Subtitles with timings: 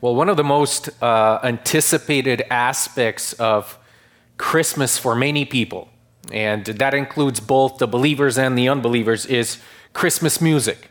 [0.00, 3.78] Well, one of the most uh, anticipated aspects of
[4.36, 5.88] Christmas for many people,
[6.30, 9.58] and that includes both the believers and the unbelievers, is
[9.94, 10.90] Christmas music.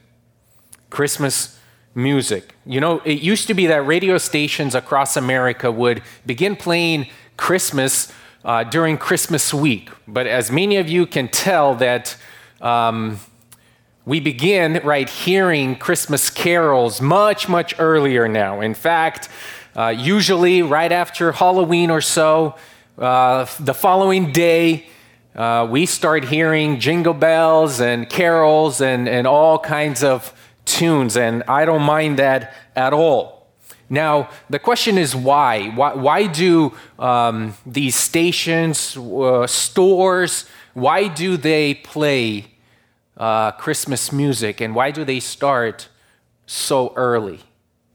[0.89, 1.59] Christmas
[1.93, 2.55] music.
[2.65, 8.11] You know, it used to be that radio stations across America would begin playing Christmas
[8.43, 9.89] uh, during Christmas week.
[10.07, 12.17] But as many of you can tell, that
[12.59, 13.19] um,
[14.05, 18.61] we begin right hearing Christmas carols much, much earlier now.
[18.61, 19.29] In fact,
[19.75, 22.55] uh, usually right after Halloween or so,
[22.99, 24.85] uh, the following day,
[25.35, 30.31] uh, we start hearing jingle bells and carols and, and all kinds of
[30.65, 33.47] tunes, and I don't mind that at all.
[33.89, 35.69] Now, the question is why?
[35.69, 42.54] Why, why do um, these stations, uh, stores, why do they play
[43.17, 45.89] uh, Christmas music and why do they start
[46.45, 47.39] so early?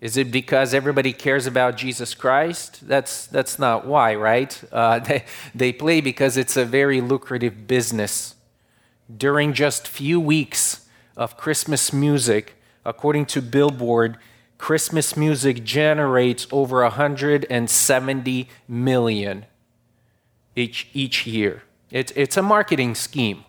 [0.00, 2.88] Is it because everybody cares about Jesus Christ?
[2.88, 4.62] That's, that's not why, right?
[4.72, 8.34] Uh, they, they play because it's a very lucrative business.
[9.14, 10.86] During just few weeks
[11.16, 14.16] of Christmas music, according to Billboard,
[14.56, 19.46] Christmas music generates over 170 million
[20.54, 21.62] each, each year.
[21.90, 23.44] It, it's a marketing scheme.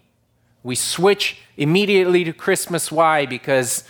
[0.64, 2.92] We switch immediately to Christmas.
[2.92, 3.26] Why?
[3.26, 3.84] Because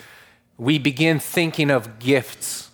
[0.56, 2.70] we begin thinking of gifts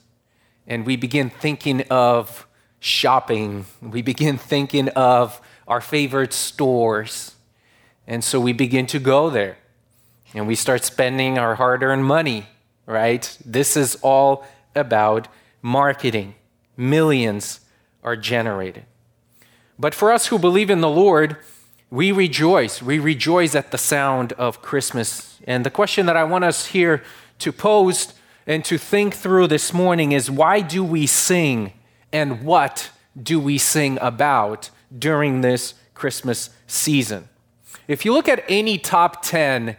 [0.66, 2.46] and we begin thinking of
[2.78, 3.66] shopping.
[3.80, 7.34] We begin thinking of our favorite stores.
[8.06, 9.58] And so we begin to go there
[10.34, 12.46] and we start spending our hard earned money,
[12.86, 13.36] right?
[13.44, 15.28] This is all about
[15.62, 16.34] marketing.
[16.76, 17.60] Millions
[18.04, 18.84] are generated.
[19.78, 21.36] But for us who believe in the Lord,
[21.90, 22.82] we rejoice.
[22.82, 25.38] We rejoice at the sound of Christmas.
[25.46, 27.02] And the question that I want us here
[27.38, 28.14] to pose
[28.46, 31.72] and to think through this morning is why do we sing
[32.12, 37.28] and what do we sing about during this Christmas season?
[37.86, 39.76] If you look at any top 10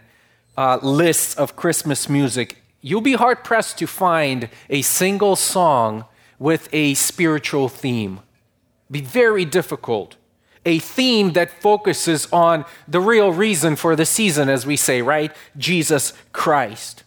[0.56, 6.06] uh, lists of Christmas music, you'll be hard pressed to find a single song
[6.38, 8.20] with a spiritual theme.
[8.90, 10.16] Be very difficult
[10.64, 15.34] a theme that focuses on the real reason for the season, as we say, right?
[15.56, 17.02] Jesus Christ.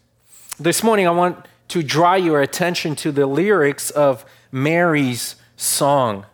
[0.59, 6.25] This morning, I want to draw your attention to the lyrics of Mary's song.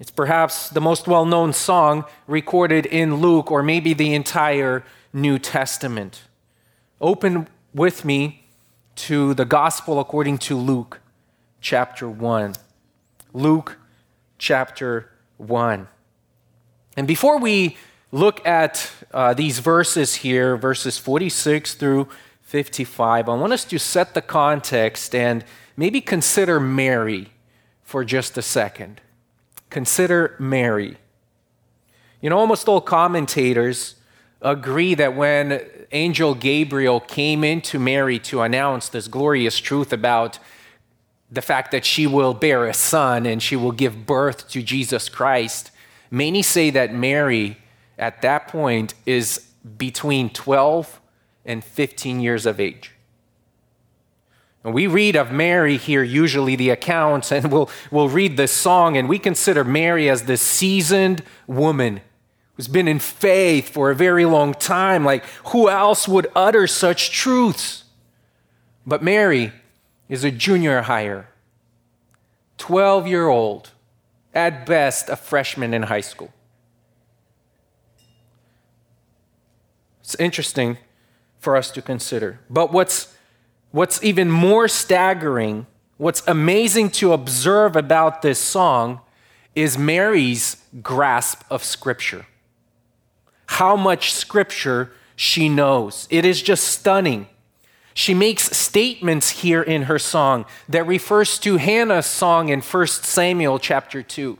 [0.00, 5.38] It's perhaps the most well known song recorded in Luke or maybe the entire New
[5.38, 6.22] Testament.
[7.00, 8.44] Open with me
[8.96, 11.00] to the Gospel according to Luke
[11.60, 12.54] chapter 1.
[13.32, 13.78] Luke
[14.38, 15.88] chapter 1.
[16.96, 17.76] And before we
[18.10, 22.08] look at uh, these verses here, verses 46 through
[22.42, 25.44] 55, I want us to set the context and
[25.76, 27.32] maybe consider Mary
[27.82, 29.02] for just a second.
[29.68, 30.96] Consider Mary.
[32.22, 33.96] You know, almost all commentators
[34.40, 35.60] agree that when
[35.92, 40.38] angel Gabriel came into Mary to announce this glorious truth about
[41.30, 45.08] the fact that she will bear a son and she will give birth to Jesus
[45.08, 45.70] Christ,
[46.10, 47.58] Many say that Mary,
[47.98, 49.46] at that point, is
[49.76, 51.00] between 12
[51.44, 52.92] and 15 years of age.
[54.64, 58.96] And we read of Mary here, usually the accounts, and we'll, we'll read this song,
[58.96, 62.00] and we consider Mary as this seasoned woman
[62.56, 65.04] who's been in faith for a very long time.
[65.04, 67.84] Like, who else would utter such truths?
[68.86, 69.52] But Mary
[70.08, 71.28] is a junior higher,
[72.58, 73.70] 12 year old,
[74.36, 76.32] at best, a freshman in high school.
[80.00, 80.78] It's interesting
[81.38, 82.38] for us to consider.
[82.48, 83.16] But what's,
[83.72, 85.66] what's even more staggering,
[85.96, 89.00] what's amazing to observe about this song,
[89.54, 92.26] is Mary's grasp of Scripture.
[93.46, 96.06] How much Scripture she knows.
[96.10, 97.26] It is just stunning.
[97.96, 103.58] She makes statements here in her song that refers to Hannah's song in 1 Samuel
[103.58, 104.36] chapter 2.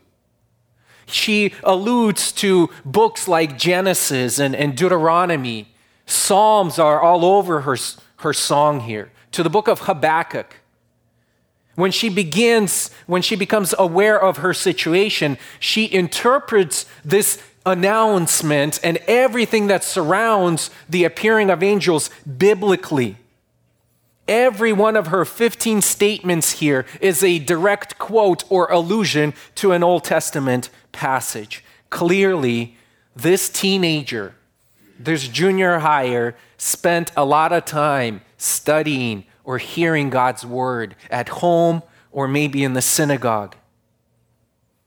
[1.06, 5.68] She alludes to books like Genesis and, and Deuteronomy.
[6.04, 7.78] Psalms are all over her,
[8.18, 10.56] her song here, to the book of Habakkuk.
[11.76, 18.98] When she begins, when she becomes aware of her situation, she interprets this announcement and
[19.08, 23.16] everything that surrounds the appearing of angels biblically.
[24.28, 29.84] Every one of her 15 statements here is a direct quote or allusion to an
[29.84, 31.64] Old Testament passage.
[31.90, 32.76] Clearly,
[33.14, 34.34] this teenager,
[34.98, 41.82] this junior higher, spent a lot of time studying or hearing God's word at home
[42.10, 43.54] or maybe in the synagogue.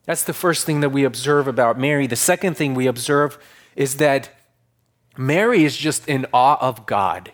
[0.04, 2.06] That's the first thing that we observe about Mary.
[2.06, 3.38] The second thing we observe
[3.74, 4.30] is that
[5.16, 7.32] Mary is just in awe of God.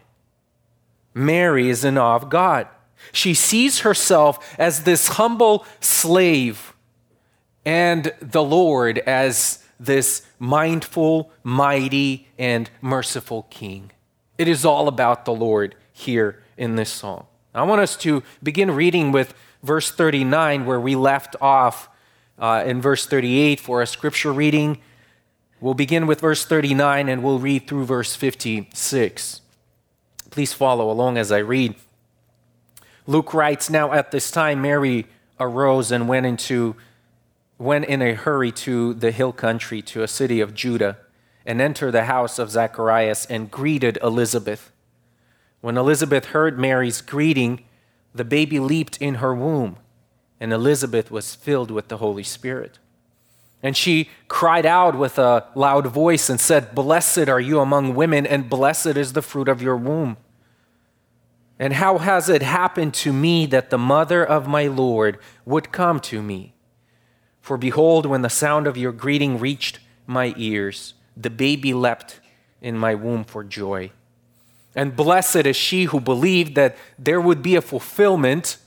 [1.16, 2.68] Mary is in awe of God.
[3.10, 6.74] She sees herself as this humble slave
[7.64, 13.92] and the Lord as this mindful, mighty, and merciful King.
[14.36, 17.26] It is all about the Lord here in this song.
[17.54, 21.88] I want us to begin reading with verse 39, where we left off
[22.38, 24.82] uh, in verse 38 for a scripture reading.
[25.62, 29.40] We'll begin with verse 39 and we'll read through verse 56.
[30.36, 31.76] Please follow along as I read.
[33.06, 35.06] Luke writes, Now at this time Mary
[35.40, 36.76] arose and went into
[37.56, 40.98] went in a hurry to the hill country to a city of Judah
[41.46, 44.72] and entered the house of Zacharias and greeted Elizabeth.
[45.62, 47.64] When Elizabeth heard Mary's greeting,
[48.14, 49.78] the baby leaped in her womb,
[50.38, 52.78] and Elizabeth was filled with the Holy Spirit.
[53.62, 58.26] And she cried out with a loud voice and said, Blessed are you among women,
[58.26, 60.18] and blessed is the fruit of your womb.
[61.58, 66.00] And how has it happened to me that the mother of my Lord would come
[66.00, 66.54] to me?
[67.40, 72.20] For behold, when the sound of your greeting reached my ears, the baby leapt
[72.60, 73.90] in my womb for joy.
[74.74, 78.58] And blessed is she who believed that there would be a fulfillment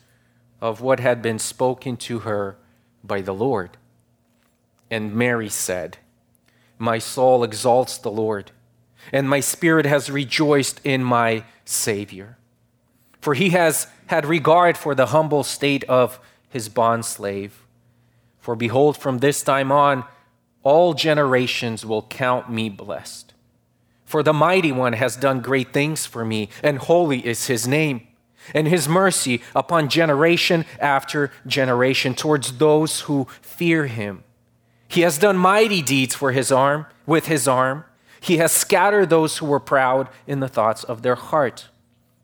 [0.59, 2.57] of what had been spoken to her
[3.03, 3.77] by the Lord.
[4.89, 5.99] And Mary said,
[6.79, 8.51] My soul exalts the Lord,
[9.13, 12.38] and my spirit has rejoiced in my Savior.
[13.19, 16.19] For he has had regard for the humble state of
[16.49, 17.51] his bondslave.
[18.39, 20.05] For behold, from this time on,
[20.63, 23.33] all generations will count me blessed.
[24.05, 28.07] For the mighty one has done great things for me, and holy is his name.
[28.55, 34.23] And his mercy upon generation after generation towards those who fear him.
[34.87, 37.85] He has done mighty deeds for his arm, with his arm.
[38.19, 41.67] He has scattered those who were proud in the thoughts of their heart.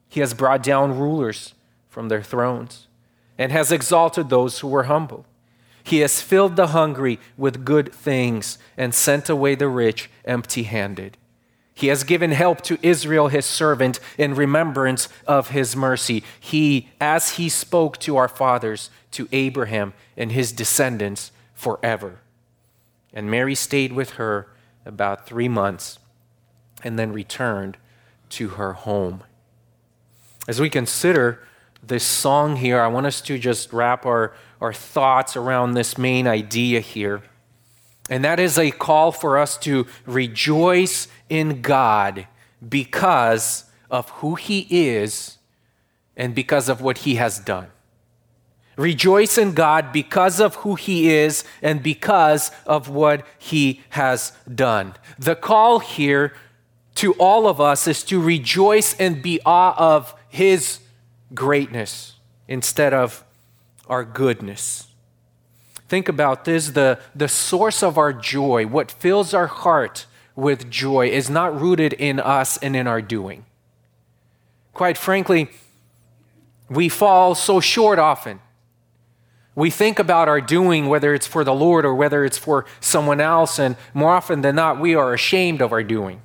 [0.08, 1.54] He has brought down rulers
[1.90, 2.88] from their thrones
[3.38, 5.26] and has exalted those who were humble.
[5.84, 11.18] He has filled the hungry with good things and sent away the rich empty handed.
[11.76, 16.24] He has given help to Israel, his servant, in remembrance of his mercy.
[16.40, 22.20] He, as he spoke to our fathers, to Abraham and his descendants forever.
[23.14, 24.48] And Mary stayed with her
[24.86, 26.00] about three months
[26.84, 27.78] and then returned
[28.30, 29.24] to her home.
[30.48, 31.40] As we consider
[31.82, 36.28] this song here, I want us to just wrap our, our thoughts around this main
[36.28, 37.24] idea here.
[38.10, 42.28] And that is a call for us to rejoice in God
[42.68, 45.38] because of who He is
[46.16, 47.68] and because of what He has done.
[48.78, 54.96] Rejoice in God because of who He is and because of what He has done.
[55.18, 56.34] The call here
[56.96, 60.80] to all of us is to rejoice and be awe of His
[61.34, 62.16] greatness
[62.46, 63.24] instead of
[63.88, 64.88] our goodness.
[65.88, 71.08] Think about this the, the source of our joy, what fills our heart with joy,
[71.08, 73.46] is not rooted in us and in our doing.
[74.74, 75.52] Quite frankly,
[76.70, 78.42] we fall so short often.
[79.56, 83.22] We think about our doing, whether it's for the Lord or whether it's for someone
[83.22, 86.22] else, and more often than not, we are ashamed of our doing.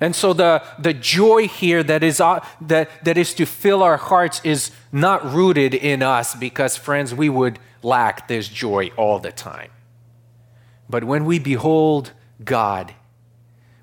[0.00, 3.96] And so the, the joy here that is, uh, that, that is to fill our
[3.96, 9.32] hearts is not rooted in us because, friends, we would lack this joy all the
[9.32, 9.70] time.
[10.88, 12.12] But when we behold
[12.44, 12.94] God,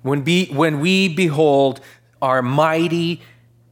[0.02, 1.80] when, be, when we behold
[2.22, 3.22] our mighty,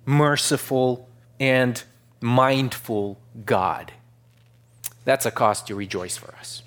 [0.05, 1.09] merciful,
[1.41, 1.83] and
[2.21, 3.93] mindful God,
[5.05, 6.63] that's a cause to rejoice for us.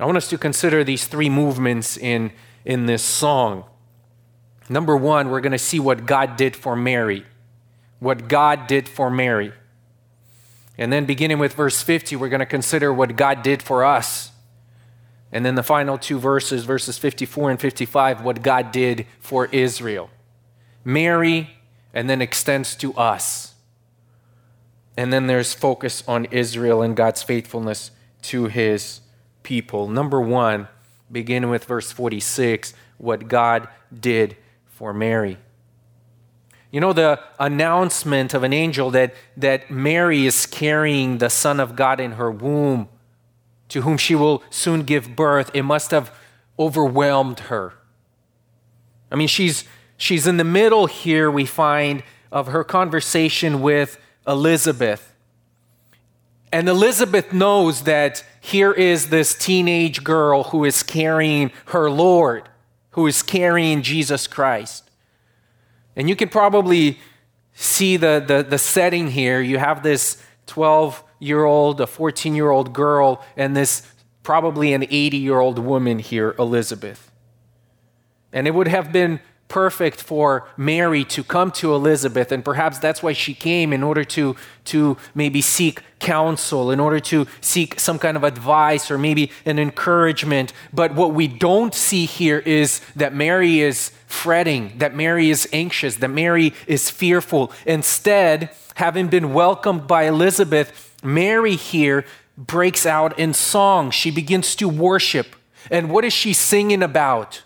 [0.00, 2.32] I want us to consider these three movements in,
[2.64, 3.64] in this song.
[4.72, 7.26] Number one, we're going to see what God did for Mary.
[7.98, 9.52] What God did for Mary.
[10.78, 14.30] And then beginning with verse 50, we're going to consider what God did for us.
[15.30, 20.08] And then the final two verses, verses 54 and 55, what God did for Israel.
[20.84, 21.50] Mary,
[21.92, 23.54] and then extends to us.
[24.96, 27.90] And then there's focus on Israel and God's faithfulness
[28.22, 29.02] to his
[29.42, 29.86] people.
[29.86, 30.68] Number one,
[31.10, 34.36] beginning with verse 46, what God did
[34.72, 35.38] for Mary.
[36.70, 41.76] You know, the announcement of an angel that, that Mary is carrying the Son of
[41.76, 42.88] God in her womb,
[43.68, 46.12] to whom she will soon give birth, it must have
[46.58, 47.74] overwhelmed her.
[49.10, 49.64] I mean, she's,
[49.96, 55.14] she's in the middle here, we find, of her conversation with Elizabeth.
[56.50, 62.48] And Elizabeth knows that here is this teenage girl who is carrying her Lord,
[62.92, 64.90] who is carrying Jesus Christ.
[65.96, 66.98] And you can probably
[67.54, 69.40] see the, the, the setting here.
[69.40, 73.86] You have this 12 year old, a 14 year old girl, and this
[74.22, 77.10] probably an 80 year old woman here, Elizabeth.
[78.32, 79.20] And it would have been
[79.52, 84.02] perfect for Mary to come to Elizabeth, and perhaps that's why she came in order
[84.02, 89.30] to, to maybe seek counsel, in order to seek some kind of advice or maybe
[89.44, 90.54] an encouragement.
[90.72, 95.96] But what we don't see here is that Mary is fretting, that Mary is anxious,
[95.96, 97.52] that Mary is fearful.
[97.66, 102.06] Instead, having been welcomed by Elizabeth, Mary here
[102.38, 103.90] breaks out in song.
[103.90, 105.36] She begins to worship.
[105.70, 107.42] And what is she singing about?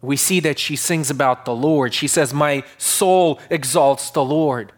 [0.00, 1.92] We see that she sings about the Lord.
[1.92, 4.72] She says, My soul exalts the Lord.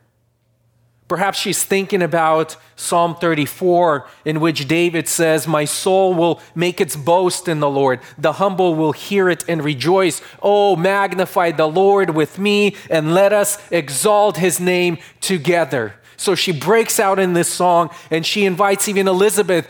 [1.08, 6.94] Perhaps she's thinking about Psalm 34, in which David says, My soul will make its
[6.94, 7.98] boast in the Lord.
[8.16, 10.22] The humble will hear it and rejoice.
[10.40, 15.94] Oh, magnify the Lord with me and let us exalt his name together.
[16.16, 19.68] So she breaks out in this song and she invites even Elizabeth,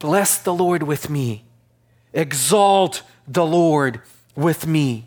[0.00, 1.44] Bless the Lord with me,
[2.12, 4.00] exalt the Lord
[4.34, 5.04] with me.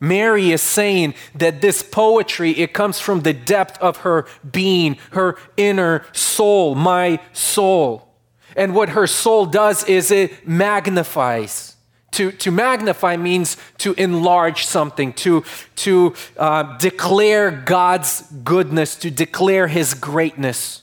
[0.00, 5.36] Mary is saying that this poetry it comes from the depth of her being, her
[5.56, 8.08] inner soul, my soul.
[8.56, 11.76] And what her soul does is it magnifies.
[12.12, 15.42] To, to magnify means to enlarge something, to,
[15.76, 20.82] to uh, declare God's goodness, to declare his greatness,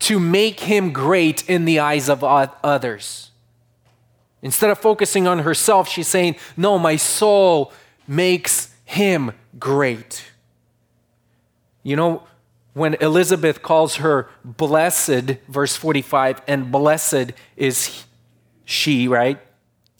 [0.00, 3.30] to make him great in the eyes of others.
[4.44, 7.72] Instead of focusing on herself, she's saying, No, my soul
[8.06, 10.22] makes him great.
[11.82, 12.22] You know,
[12.74, 18.04] when Elizabeth calls her blessed, verse 45, and blessed is
[18.66, 19.40] she, right?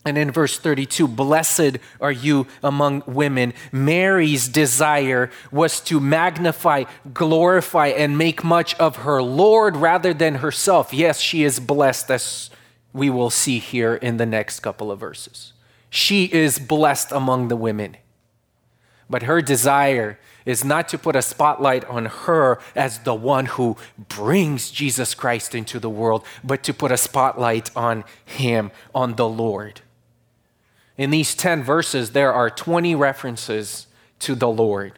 [0.05, 3.51] And in verse 32, blessed are you among women.
[3.71, 10.93] Mary's desire was to magnify, glorify, and make much of her Lord rather than herself.
[10.93, 12.51] Yes, she is blessed as
[12.95, 15.53] we will see here in the next couple of verses.
[15.89, 17.97] She is blessed among the women.
[19.09, 23.77] But her desire is not to put a spotlight on her as the one who
[24.09, 29.29] brings Jesus Christ into the world, but to put a spotlight on him, on the
[29.29, 29.81] Lord.
[30.97, 33.87] In these 10 verses, there are 20 references
[34.19, 34.93] to the Lord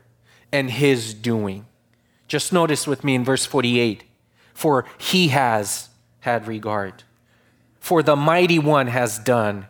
[0.52, 1.66] and his doing.
[2.28, 4.04] Just notice with me in verse 48
[4.58, 5.90] for he has
[6.22, 7.04] had regard
[7.88, 9.66] for the mighty one has done.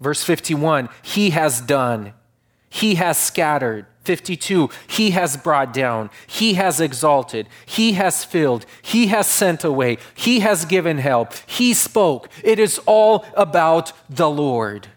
[0.00, 2.12] Verse 51, he has done.
[2.68, 3.86] He has scattered.
[4.02, 6.10] 52, he has brought down.
[6.26, 7.48] He has exalted.
[7.64, 8.66] He has filled.
[8.82, 9.98] He has sent away.
[10.16, 11.32] He has given help.
[11.46, 12.28] He spoke.
[12.42, 14.88] It is all about the Lord.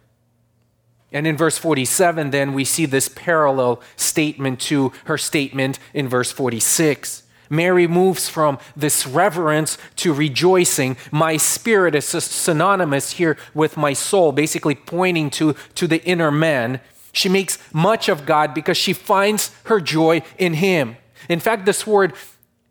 [1.12, 6.32] And in verse 47, then we see this parallel statement to her statement in verse
[6.32, 7.22] 46.
[7.50, 10.98] Mary moves from this reverence to rejoicing.
[11.12, 16.82] My spirit is synonymous here with my soul, basically pointing to, to the inner man.
[17.12, 20.98] She makes much of God because she finds her joy in Him.
[21.30, 22.14] In fact, this word,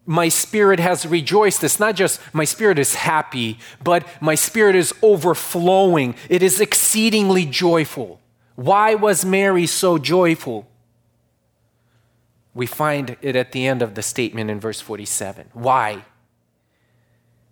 [0.07, 4.95] my spirit has rejoiced, it's not just my spirit is happy, but my spirit is
[5.03, 6.15] overflowing.
[6.29, 8.21] It is exceedingly joyful.
[8.55, 10.69] Why was Mary so joyful?
[12.57, 15.51] We find it at the end of the statement in verse 47.
[15.53, 16.07] Why?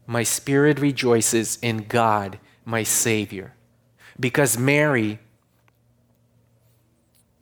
[0.07, 3.53] My spirit rejoices in God, my Savior.
[4.19, 5.19] Because Mary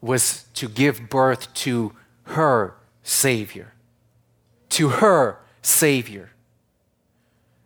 [0.01, 1.93] was to give birth to
[2.25, 3.75] her Savior.
[4.71, 6.31] To her Savior.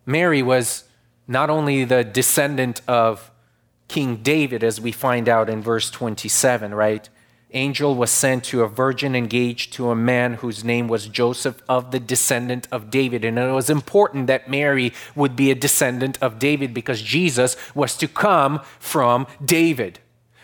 [0.04, 0.84] Mary was
[1.26, 3.30] not only the descendant of
[3.88, 7.08] King David, as we find out in verse 27, right?
[7.52, 11.90] Angel was sent to a virgin engaged to a man whose name was Joseph of
[11.90, 13.24] the descendant of David.
[13.24, 17.96] And it was important that Mary would be a descendant of David because Jesus was
[17.98, 20.00] to come from David.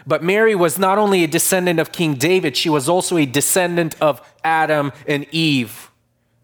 [0.07, 3.95] But Mary was not only a descendant of King David, she was also a descendant
[4.01, 5.91] of Adam and Eve,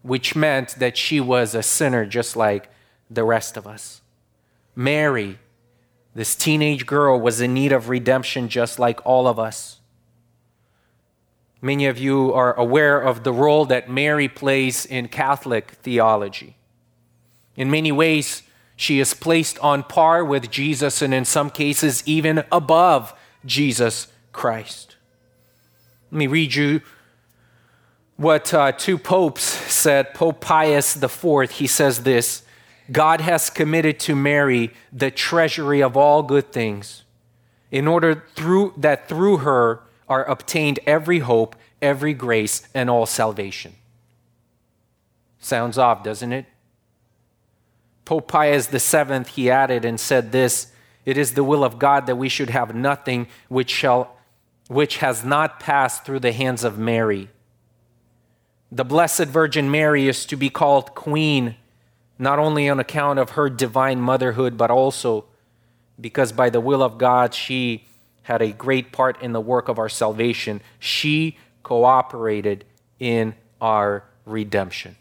[0.01, 2.69] which meant that she was a sinner just like
[3.09, 4.01] the rest of us.
[4.75, 5.39] Mary,
[6.15, 9.78] this teenage girl, was in need of redemption just like all of us.
[11.61, 16.55] Many of you are aware of the role that Mary plays in Catholic theology.
[17.55, 18.43] In many ways,
[18.77, 23.13] she is placed on par with Jesus and in some cases even above
[23.45, 24.95] Jesus Christ.
[26.11, 26.81] Let me read you
[28.15, 30.13] what uh, two popes said.
[30.13, 32.43] Pope Pius IV, he says this
[32.89, 37.03] God has committed to Mary the treasury of all good things,
[37.71, 43.75] in order through, that through her are obtained every hope, every grace, and all salvation.
[45.39, 46.45] Sounds off, doesn't it?
[48.05, 50.71] Pope Pius VII, he added and said this
[51.05, 54.17] It is the will of God that we should have nothing which, shall,
[54.67, 57.29] which has not passed through the hands of Mary.
[58.71, 61.55] The Blessed Virgin Mary is to be called Queen,
[62.17, 65.25] not only on account of her divine motherhood, but also
[65.99, 67.85] because by the will of God she
[68.29, 70.61] had a great part in the work of our salvation.
[70.77, 72.63] She cooperated
[72.99, 74.95] in our redemption.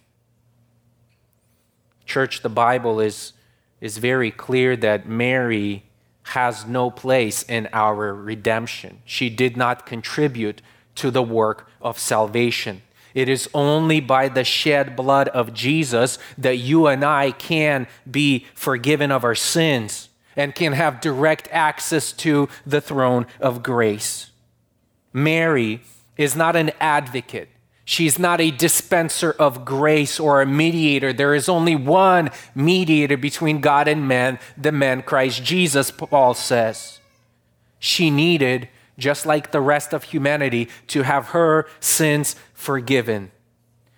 [2.06, 3.35] Church, the Bible is,
[3.82, 5.85] is very clear that Mary
[6.23, 9.02] has no place in our redemption.
[9.04, 10.62] She did not contribute
[10.94, 12.80] to the work of salvation.
[13.12, 18.47] It is only by the shed blood of Jesus that you and I can be
[18.54, 20.07] forgiven of our sins
[20.38, 24.30] and can have direct access to the throne of grace.
[25.12, 25.83] Mary
[26.16, 27.49] is not an advocate.
[27.85, 31.12] She's not a dispenser of grace or a mediator.
[31.12, 37.00] There is only one mediator between God and man, the man Christ Jesus, Paul says.
[37.80, 43.33] She needed, just like the rest of humanity, to have her sins forgiven.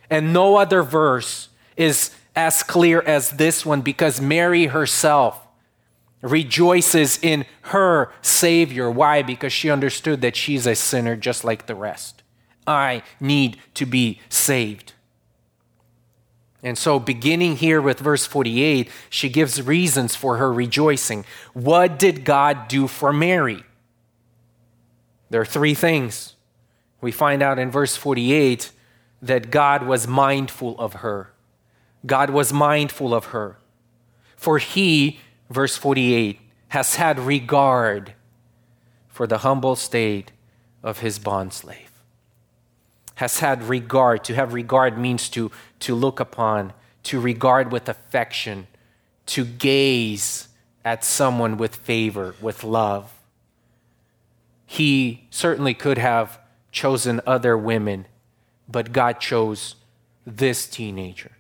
[0.09, 5.47] And no other verse is as clear as this one because Mary herself
[6.23, 8.91] rejoices in her Savior.
[8.91, 9.23] Why?
[9.23, 12.23] Because she understood that she's a sinner just like the rest.
[12.67, 14.93] I need to be saved.
[16.63, 21.25] And so, beginning here with verse 48, she gives reasons for her rejoicing.
[21.55, 23.65] What did God do for Mary?
[25.31, 26.35] There are three things.
[27.01, 28.73] We find out in verse 48
[29.23, 31.33] that God was mindful of her.
[32.05, 33.57] God was mindful of her.
[34.37, 38.15] For he, verse 48, has had regard
[39.09, 40.33] for the humble state
[40.83, 41.91] of his bondslave
[43.21, 44.25] has had regard.
[44.25, 48.67] To have regard means to, to look upon, to regard with affection,
[49.27, 50.49] to gaze
[50.87, 53.13] at someone with favor, with love.
[54.65, 56.39] He certainly could have
[56.73, 58.07] chosen other women,
[58.67, 59.75] but God chose
[60.25, 61.33] this teenager.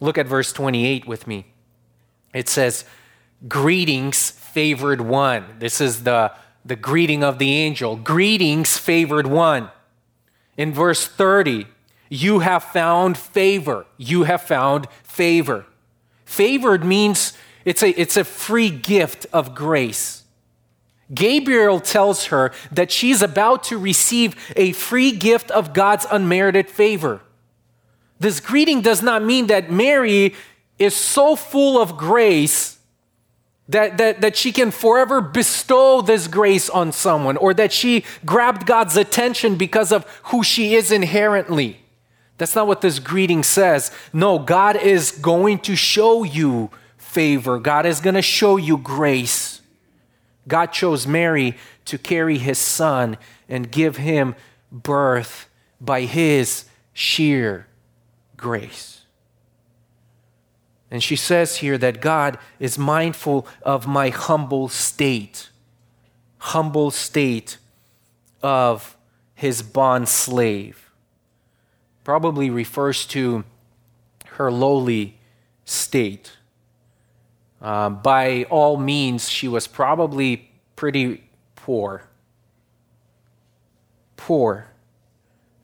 [0.00, 1.46] Look at verse 28 with me.
[2.32, 2.84] It says,
[3.46, 5.44] Greetings, favored one.
[5.58, 6.32] This is the,
[6.64, 7.96] the greeting of the angel.
[7.96, 9.70] Greetings, favored one
[10.58, 11.66] in verse 30,
[12.10, 13.86] you have found favor.
[13.96, 15.64] You have found favor.
[16.24, 17.32] Favored means
[17.64, 20.24] it's a, it's a free gift of grace.
[21.14, 27.22] Gabriel tells her that she's about to receive a free gift of God's unmerited favor.
[28.18, 30.34] This greeting does not mean that Mary
[30.78, 32.78] is so full of grace
[33.68, 38.66] that, that, that she can forever bestow this grace on someone, or that she grabbed
[38.66, 41.80] God's attention because of who she is inherently.
[42.38, 43.90] That's not what this greeting says.
[44.12, 49.60] No, God is going to show you favor, God is going to show you grace.
[50.46, 53.18] God chose Mary to carry his son
[53.50, 54.34] and give him
[54.72, 56.64] birth by his
[56.94, 57.66] sheer
[58.36, 58.97] grace.
[60.90, 65.50] And she says here that God is mindful of my humble state,
[66.38, 67.58] humble state
[68.42, 68.96] of
[69.34, 70.90] his bond slave.
[72.04, 73.44] Probably refers to
[74.26, 75.18] her lowly
[75.64, 76.32] state.
[77.60, 81.24] Uh, by all means, she was probably pretty
[81.54, 82.04] poor.
[84.16, 84.68] Poor.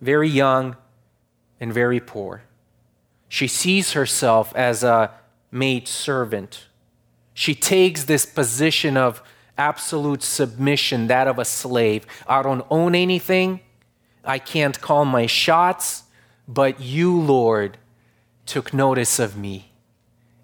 [0.00, 0.76] Very young
[1.60, 2.42] and very poor.
[3.34, 5.10] She sees herself as a
[5.50, 6.68] maid servant.
[7.32, 9.20] She takes this position of
[9.58, 12.06] absolute submission, that of a slave.
[12.28, 13.58] I don't own anything.
[14.24, 16.04] I can't call my shots,
[16.46, 17.76] but you, Lord,
[18.46, 19.72] took notice of me,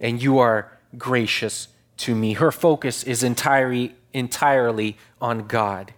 [0.00, 2.32] and you are gracious to me.
[2.32, 5.94] Her focus is entirely, entirely on God.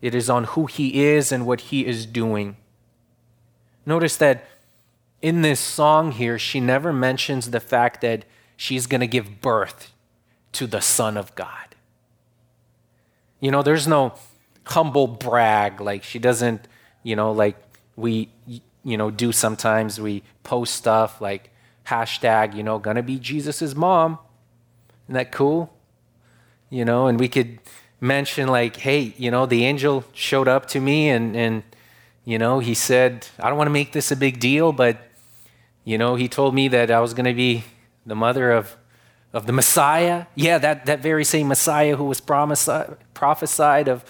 [0.00, 2.56] It is on who He is and what He is doing.
[3.86, 4.44] Notice that
[5.22, 8.24] in this song here, she never mentions the fact that
[8.56, 9.92] she's going to give birth
[10.52, 11.76] to the Son of God.
[13.40, 14.14] You know, there's no
[14.64, 15.80] humble brag.
[15.80, 16.68] Like, she doesn't,
[17.02, 17.56] you know, like
[17.96, 18.28] we,
[18.84, 20.00] you know, do sometimes.
[20.00, 21.50] We post stuff like
[21.86, 24.18] hashtag, you know, gonna be Jesus's mom.
[25.06, 25.72] Isn't that cool?
[26.70, 27.58] You know, and we could
[28.00, 31.62] mention, like, hey, you know, the angel showed up to me and, and
[32.24, 34.96] You know, he said, I don't want to make this a big deal, but,
[35.84, 37.64] you know, he told me that I was going to be
[38.06, 38.76] the mother of,
[39.32, 40.26] of the Messiah.
[40.34, 42.68] Yeah, that, that very same Messiah who was promised,
[43.14, 44.04] prophesied of,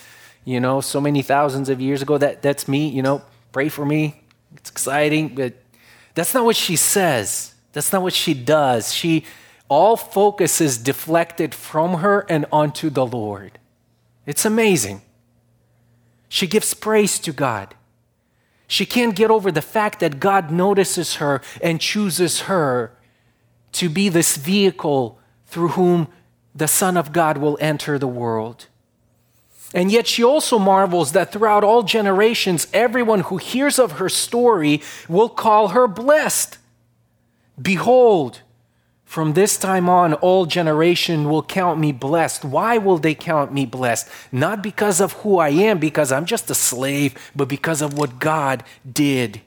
[0.44, 2.18] you know, so many thousands of years ago.
[2.18, 4.22] That, that's me, you know, pray for me.
[4.56, 5.54] It's exciting, but
[6.14, 7.54] that's not what she says.
[7.72, 8.92] That's not what she does.
[8.92, 9.24] She,
[9.68, 13.58] all focus is deflected from her and onto the Lord.
[14.26, 15.00] It's amazing.
[16.28, 17.74] She gives praise to God.
[18.72, 22.96] She can't get over the fact that God notices her and chooses her
[23.72, 26.08] to be this vehicle through whom
[26.54, 28.68] the Son of God will enter the world.
[29.74, 34.80] And yet she also marvels that throughout all generations, everyone who hears of her story
[35.06, 36.56] will call her blessed.
[37.60, 38.40] Behold,
[39.12, 42.46] from this time on, all generation will count me blessed.
[42.46, 44.08] Why will they count me blessed?
[44.32, 48.18] Not because of who I am, because I'm just a slave, but because of what
[48.18, 49.42] God did,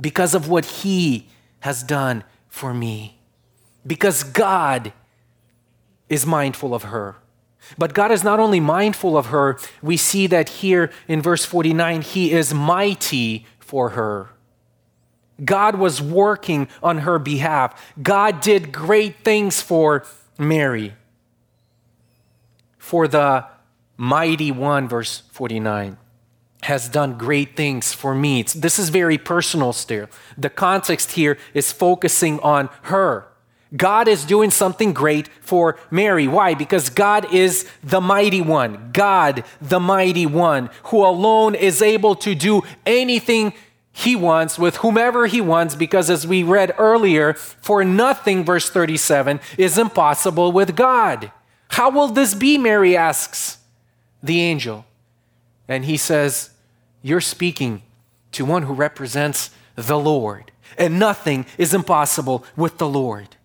[0.00, 1.28] because of what He
[1.60, 3.20] has done for me.
[3.86, 4.92] Because God
[6.08, 7.14] is mindful of her.
[7.78, 12.02] But God is not only mindful of her, we see that here in verse 49,
[12.02, 14.30] He is mighty for her.
[15.44, 17.94] God was working on her behalf.
[18.02, 20.04] God did great things for
[20.38, 20.94] Mary.
[22.78, 23.46] For the
[23.96, 25.96] mighty one, verse 49,
[26.62, 28.42] has done great things for me.
[28.42, 30.08] This is very personal still.
[30.36, 33.26] The context here is focusing on her.
[33.76, 36.26] God is doing something great for Mary.
[36.26, 36.54] Why?
[36.54, 38.90] Because God is the mighty one.
[38.92, 43.52] God, the mighty one, who alone is able to do anything
[43.92, 49.40] he wants with whomever he wants, because as we read earlier, for nothing, verse 37,
[49.58, 51.32] is impossible with God.
[51.68, 52.56] How will this be?
[52.56, 53.58] Mary asks
[54.22, 54.84] the angel.
[55.68, 56.50] And he says,
[57.02, 57.82] You're speaking
[58.32, 63.36] to one who represents the Lord, and nothing is impossible with the Lord.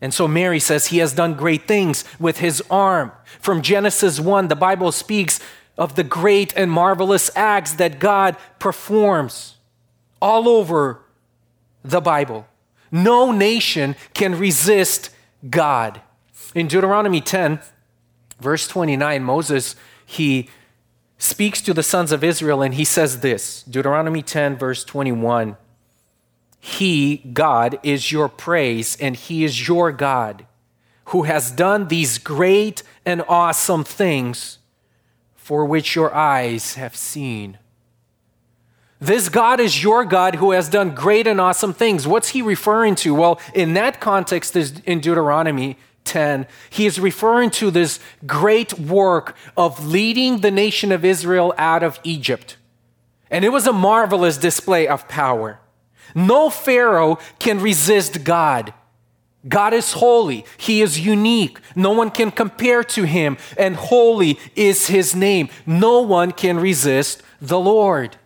[0.00, 3.12] And so Mary says he has done great things with his arm.
[3.40, 5.40] From Genesis 1, the Bible speaks
[5.76, 9.56] of the great and marvelous acts that God performs
[10.20, 11.00] all over
[11.82, 12.46] the Bible.
[12.90, 15.10] No nation can resist
[15.48, 16.00] God.
[16.54, 17.60] In Deuteronomy 10,
[18.40, 20.48] verse 29, Moses, he
[21.16, 25.56] speaks to the sons of Israel and he says this Deuteronomy 10, verse 21
[26.58, 30.46] He, God, is your praise and he is your God
[31.06, 34.58] who has done these great and awesome things
[35.50, 37.58] for which your eyes have seen.
[39.00, 42.06] This God is your God who has done great and awesome things.
[42.06, 43.12] What's he referring to?
[43.16, 49.84] Well, in that context, in Deuteronomy 10, he is referring to this great work of
[49.88, 52.56] leading the nation of Israel out of Egypt.
[53.28, 55.58] And it was a marvelous display of power.
[56.14, 58.72] No Pharaoh can resist God.
[59.48, 60.44] God is holy.
[60.58, 61.58] He is unique.
[61.74, 65.48] No one can compare to him, and holy is his name.
[65.64, 68.16] No one can resist the Lord.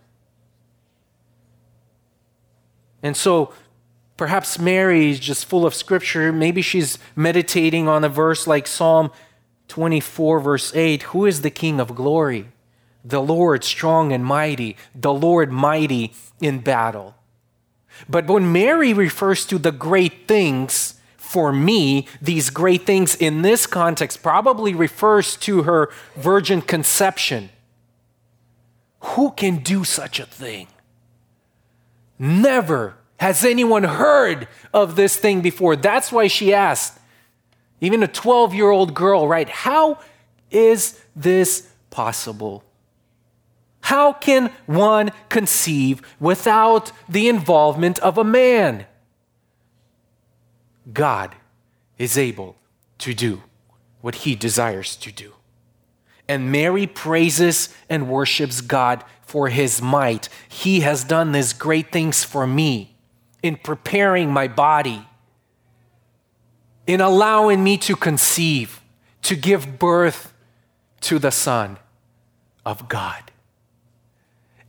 [3.03, 3.53] And so
[4.16, 6.33] perhaps Mary is just full of scripture.
[6.33, 9.12] Maybe she's meditating on a verse like Psalm
[9.68, 12.48] 24, verse 8 Who is the King of glory?
[13.05, 17.14] The Lord strong and mighty, the Lord mighty in battle.
[18.09, 20.94] But when Mary refers to the great things,
[21.34, 27.50] for me, these great things in this context probably refers to her virgin conception.
[29.00, 30.68] Who can do such a thing?
[32.20, 35.74] Never has anyone heard of this thing before.
[35.74, 37.00] That's why she asked,
[37.80, 39.48] even a 12 year old girl, right?
[39.48, 39.98] How
[40.52, 42.62] is this possible?
[43.80, 48.86] How can one conceive without the involvement of a man?
[50.92, 51.34] God
[51.98, 52.56] is able
[52.98, 53.42] to do
[54.00, 55.32] what he desires to do.
[56.28, 60.28] And Mary praises and worships God for his might.
[60.48, 62.96] He has done these great things for me
[63.42, 65.06] in preparing my body,
[66.86, 68.80] in allowing me to conceive,
[69.22, 70.32] to give birth
[71.02, 71.78] to the Son
[72.64, 73.30] of God.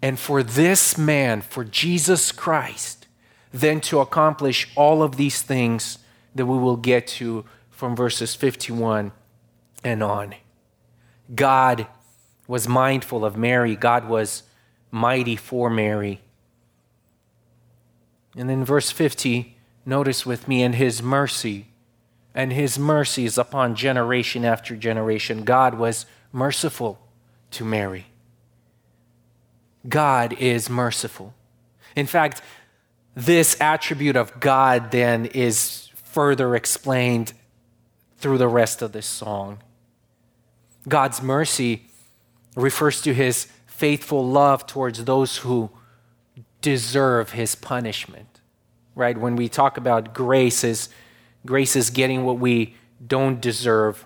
[0.01, 3.07] And for this man, for Jesus Christ,
[3.51, 5.99] then to accomplish all of these things
[6.35, 9.11] that we will get to from verses 51
[9.83, 10.35] and on.
[11.33, 11.87] God
[12.47, 14.43] was mindful of Mary, God was
[14.91, 16.21] mighty for Mary.
[18.37, 21.67] And then verse 50, notice with me, and his mercy,
[22.33, 25.45] and his mercies upon generation after generation.
[25.45, 26.99] God was merciful
[27.51, 28.07] to Mary.
[29.87, 31.33] God is merciful.
[31.95, 32.41] In fact,
[33.15, 35.84] this attribute of God then is
[36.15, 37.33] further explained
[38.19, 39.57] through the rest of this song.
[40.87, 41.87] God's mercy
[42.55, 45.69] refers to his faithful love towards those who
[46.61, 48.39] deserve his punishment.
[48.95, 49.17] Right?
[49.17, 50.87] When we talk about grace is
[51.45, 52.75] grace is getting what we
[53.05, 54.05] don't deserve.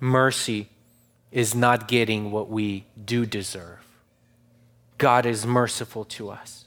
[0.00, 0.70] Mercy
[1.32, 3.84] is not getting what we do deserve.
[4.96, 6.63] God is merciful to us.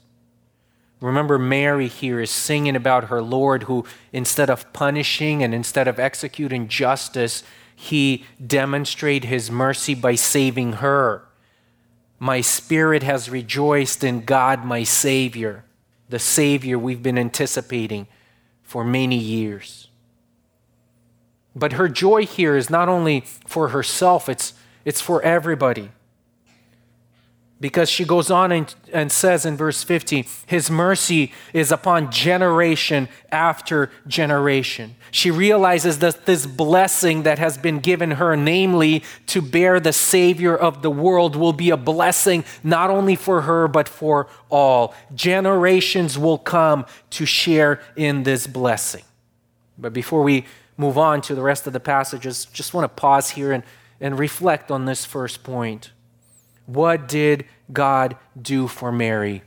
[1.00, 6.00] Remember, Mary here is singing about her Lord who, instead of punishing and instead of
[6.00, 11.24] executing justice, he demonstrated his mercy by saving her.
[12.18, 15.64] My spirit has rejoiced in God, my Savior,
[16.08, 18.08] the Savior we've been anticipating
[18.64, 19.88] for many years.
[21.54, 25.90] But her joy here is not only for herself, it's, it's for everybody
[27.60, 33.08] because she goes on and, and says in verse 50 his mercy is upon generation
[33.32, 34.94] after generation.
[35.10, 40.56] She realizes that this blessing that has been given her namely to bear the savior
[40.56, 44.94] of the world will be a blessing not only for her but for all.
[45.14, 49.04] Generations will come to share in this blessing.
[49.76, 50.44] But before we
[50.76, 53.64] move on to the rest of the passages just want to pause here and,
[54.00, 55.90] and reflect on this first point
[56.68, 59.42] what did God do for Mary?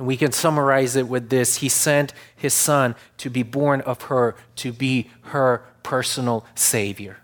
[0.00, 4.34] We can summarize it with this He sent His Son to be born of her,
[4.56, 7.18] to be her personal Savior.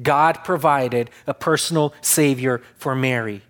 [0.00, 3.42] God provided a personal Savior for Mary.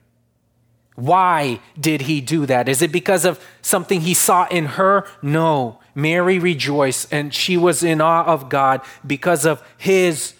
[0.94, 2.66] Why did He do that?
[2.66, 5.06] Is it because of something He saw in her?
[5.20, 5.80] No.
[5.94, 10.32] Mary rejoiced and she was in awe of God because of His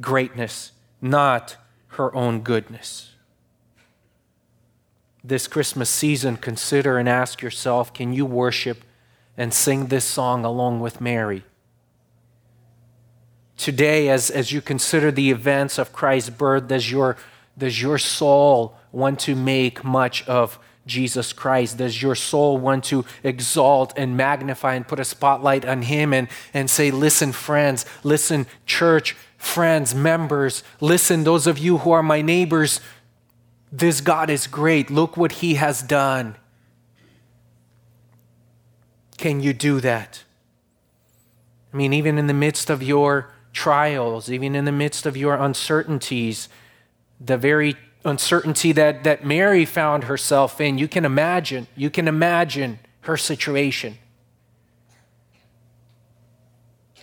[0.00, 0.70] greatness,
[1.02, 1.56] not
[1.88, 3.10] her own goodness
[5.22, 8.84] this Christmas season, consider and ask yourself can you worship
[9.36, 11.44] and sing this song along with Mary?
[13.56, 17.16] Today, as, as you consider the events of Christ's birth, does your,
[17.58, 21.76] does your soul want to make much of Jesus Christ?
[21.76, 26.28] Does your soul want to exalt and magnify and put a spotlight on Him and,
[26.54, 32.22] and say, Listen, friends, listen, church, friends, members, listen, those of you who are my
[32.22, 32.80] neighbors,
[33.72, 34.90] this God is great.
[34.90, 36.36] Look what He has done.
[39.16, 40.24] Can you do that?
[41.72, 45.34] I mean, even in the midst of your trials, even in the midst of your
[45.34, 46.48] uncertainties,
[47.20, 52.80] the very uncertainty that, that Mary found herself in, you can imagine, you can imagine
[53.02, 53.98] her situation.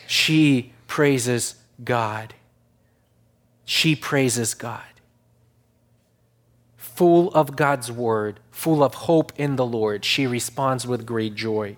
[0.08, 2.34] She praises God.
[3.64, 4.97] She praises God
[6.98, 11.78] full of God's word, full of hope in the Lord, she responds with great joy.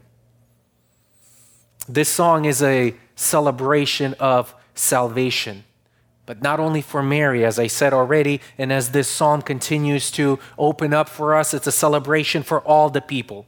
[1.89, 5.65] This song is a celebration of salvation,
[6.25, 10.39] but not only for Mary, as I said already, and as this song continues to
[10.57, 13.45] open up for us, it's a celebration for all the people.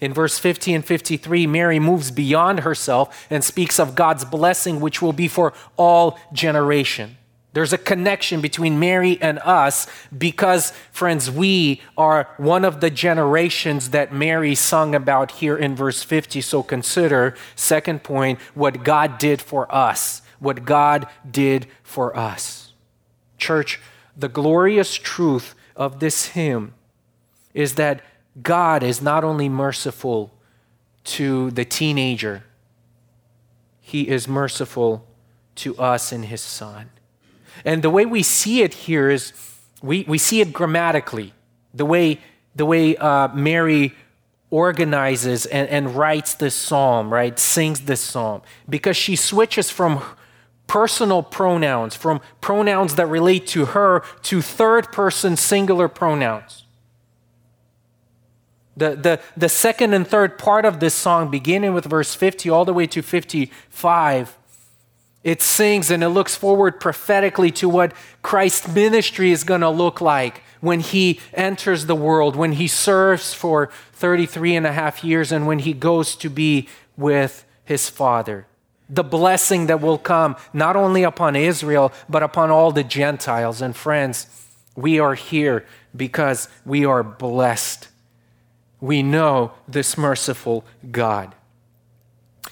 [0.00, 5.02] In verse 50 and 53, Mary moves beyond herself and speaks of God's blessing, which
[5.02, 7.18] will be for all generation.
[7.52, 9.86] There's a connection between Mary and us
[10.16, 16.02] because, friends, we are one of the generations that Mary sung about here in verse
[16.02, 16.40] 50.
[16.40, 20.22] So consider, second point, what God did for us.
[20.38, 22.72] What God did for us.
[23.36, 23.78] Church,
[24.16, 26.72] the glorious truth of this hymn
[27.52, 28.00] is that
[28.42, 30.32] God is not only merciful
[31.04, 32.44] to the teenager,
[33.80, 35.06] He is merciful
[35.56, 36.88] to us in His Son.
[37.64, 39.32] And the way we see it here is
[39.82, 41.32] we, we see it grammatically,
[41.74, 42.20] the way,
[42.54, 43.94] the way uh, Mary
[44.50, 47.38] organizes and, and writes this psalm, right?
[47.38, 50.02] Sings this psalm, because she switches from
[50.66, 56.64] personal pronouns, from pronouns that relate to her, to third person singular pronouns.
[58.76, 62.64] The, the, the second and third part of this song, beginning with verse 50 all
[62.64, 64.38] the way to 55,
[65.24, 70.00] it sings and it looks forward prophetically to what Christ's ministry is going to look
[70.00, 75.30] like when he enters the world, when he serves for 33 and a half years,
[75.30, 78.46] and when he goes to be with his Father.
[78.88, 83.62] The blessing that will come not only upon Israel, but upon all the Gentiles.
[83.62, 84.26] And friends,
[84.76, 87.88] we are here because we are blessed.
[88.80, 91.34] We know this merciful God.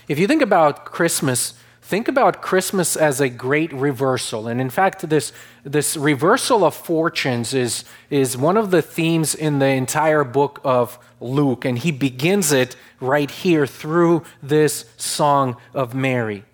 [0.08, 1.54] If you think about Christmas,
[1.90, 4.46] think about Christmas as a great reversal.
[4.46, 5.32] And in fact, this,
[5.64, 11.00] this reversal of fortunes is, is one of the themes in the entire book of
[11.18, 11.64] Luke.
[11.64, 16.44] And he begins it right here through this song of Mary.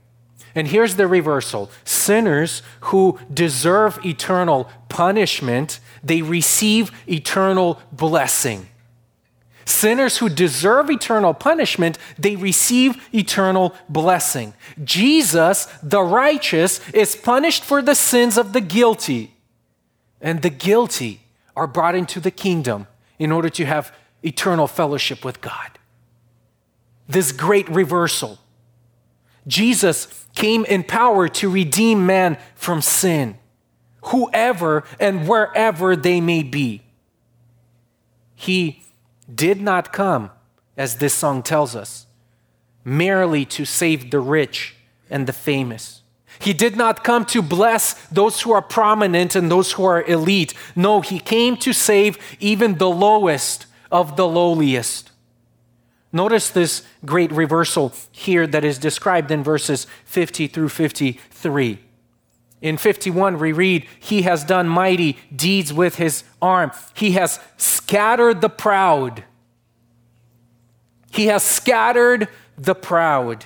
[0.55, 8.69] And here's the reversal sinners who deserve eternal punishment, they receive eternal blessing.
[9.67, 14.55] Sinners who deserve eternal punishment, they receive eternal blessing.
[14.85, 19.35] Jesus, the righteous, is punished for the sins of the guilty.
[20.21, 21.23] And the guilty
[21.57, 22.87] are brought into the kingdom
[23.19, 25.79] in order to have eternal fellowship with God.
[27.09, 28.39] This great reversal.
[29.49, 33.37] Jesus came in power to redeem man from sin,
[34.05, 36.83] whoever and wherever they may be.
[38.37, 38.86] He
[39.33, 40.31] did not come,
[40.77, 42.07] as this song tells us,
[42.85, 44.77] merely to save the rich
[45.11, 46.03] and the famous.
[46.39, 50.55] He did not come to bless those who are prominent and those who are elite.
[50.75, 55.11] No, he came to save even the lowest of the lowliest.
[56.13, 61.79] Notice this great reversal here that is described in verses 50 through 53.
[62.63, 66.73] In 51, we read, He has done mighty deeds with his arm.
[66.95, 69.25] He has scattered the proud.
[71.11, 73.45] He has scattered the proud.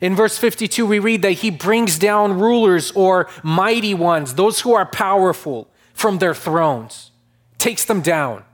[0.00, 4.72] In verse 52, we read that He brings down rulers or mighty ones, those who
[4.74, 7.10] are powerful, from their thrones,
[7.58, 8.44] takes them down,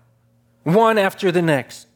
[0.64, 1.86] one after the next.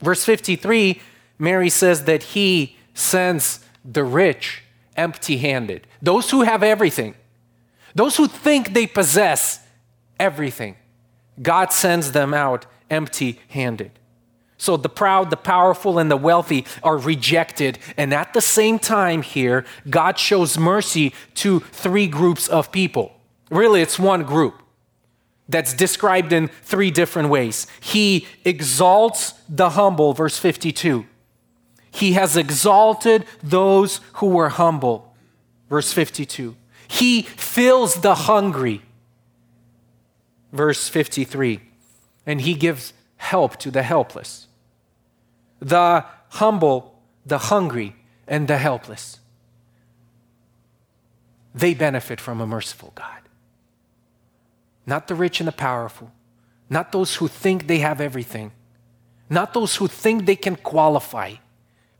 [0.00, 1.00] Verse 53,
[1.38, 4.61] Mary says that He sends the rich
[4.96, 5.86] empty handed.
[6.00, 7.14] Those who have everything,
[7.94, 9.60] those who think they possess
[10.18, 10.76] everything,
[11.40, 13.92] God sends them out empty handed.
[14.58, 17.80] So the proud, the powerful, and the wealthy are rejected.
[17.96, 23.12] And at the same time, here, God shows mercy to three groups of people.
[23.50, 24.62] Really, it's one group
[25.48, 27.66] that's described in three different ways.
[27.80, 31.06] He exalts the humble, verse 52.
[31.92, 35.14] He has exalted those who were humble.
[35.68, 36.56] Verse 52.
[36.88, 38.82] He fills the hungry.
[40.52, 41.60] Verse 53.
[42.26, 44.48] And he gives help to the helpless.
[45.60, 47.94] The humble, the hungry,
[48.26, 49.20] and the helpless.
[51.54, 53.20] They benefit from a merciful God.
[54.86, 56.10] Not the rich and the powerful,
[56.70, 58.52] not those who think they have everything,
[59.28, 61.34] not those who think they can qualify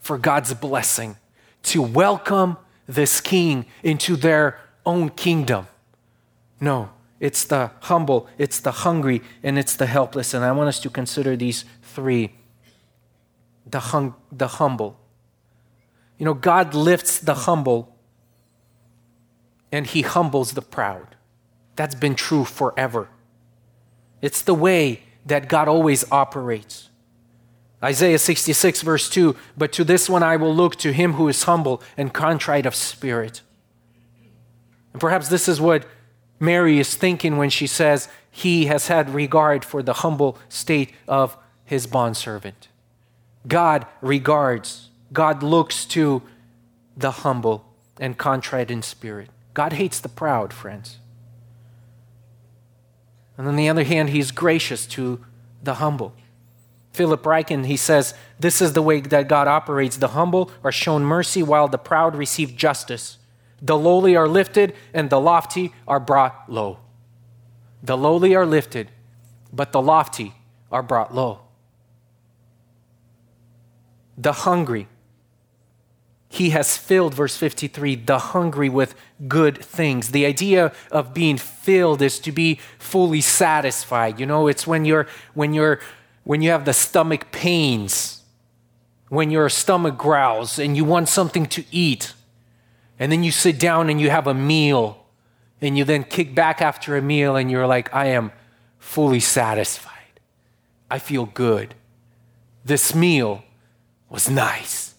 [0.03, 1.17] for God's blessing,
[1.63, 5.69] to welcome this king into their own kingdom.
[6.61, 10.35] No, it's the humble, it's the hungry, and it's the helpless.
[10.35, 12.35] And I want us to consider these three
[13.65, 14.99] the, hung, the humble.
[16.19, 17.97] You know, God lifts the humble
[19.71, 21.17] and he humbles the proud.
[21.77, 23.09] That's been true forever.
[24.21, 26.91] It's the way that God always operates.
[27.83, 31.45] Isaiah 66, verse 2 But to this one I will look, to him who is
[31.45, 33.43] humble and contrite of spirit.
[34.93, 35.87] And perhaps this is what
[36.39, 41.37] Mary is thinking when she says, He has had regard for the humble state of
[41.65, 42.69] his bondservant.
[43.49, 46.23] God regards, God looks to
[46.97, 47.65] the humble
[47.99, 49.29] and contrite in spirit.
[49.55, 50.99] God hates the proud, friends.
[53.37, 55.25] And on the other hand, He's gracious to
[55.63, 56.15] the humble.
[56.93, 59.97] Philip Ryken, he says, This is the way that God operates.
[59.97, 63.19] The humble are shown mercy while the proud receive justice.
[63.61, 66.79] The lowly are lifted and the lofty are brought low.
[67.83, 68.91] The lowly are lifted,
[69.53, 70.35] but the lofty
[70.71, 71.41] are brought low.
[74.19, 74.89] The hungry,
[76.29, 78.95] he has filled, verse 53, the hungry with
[79.27, 80.11] good things.
[80.11, 84.21] The idea of being filled is to be fully satisfied.
[84.21, 85.81] You know, it's when you're, when you're,
[86.25, 88.23] when you have the stomach pains,
[89.09, 92.15] when your stomach growls and you want something to eat,
[92.99, 95.05] and then you sit down and you have a meal,
[95.61, 98.33] and you then kick back after a meal and you're like, I am
[98.79, 100.21] fully satisfied.
[100.91, 101.75] I feel good.
[102.65, 103.45] This meal
[104.11, 104.95] was nice.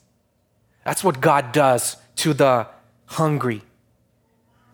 [0.85, 2.67] That's what God does to the
[3.05, 3.61] hungry.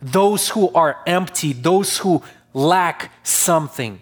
[0.01, 2.23] Those who are empty, those who
[2.53, 4.01] lack something.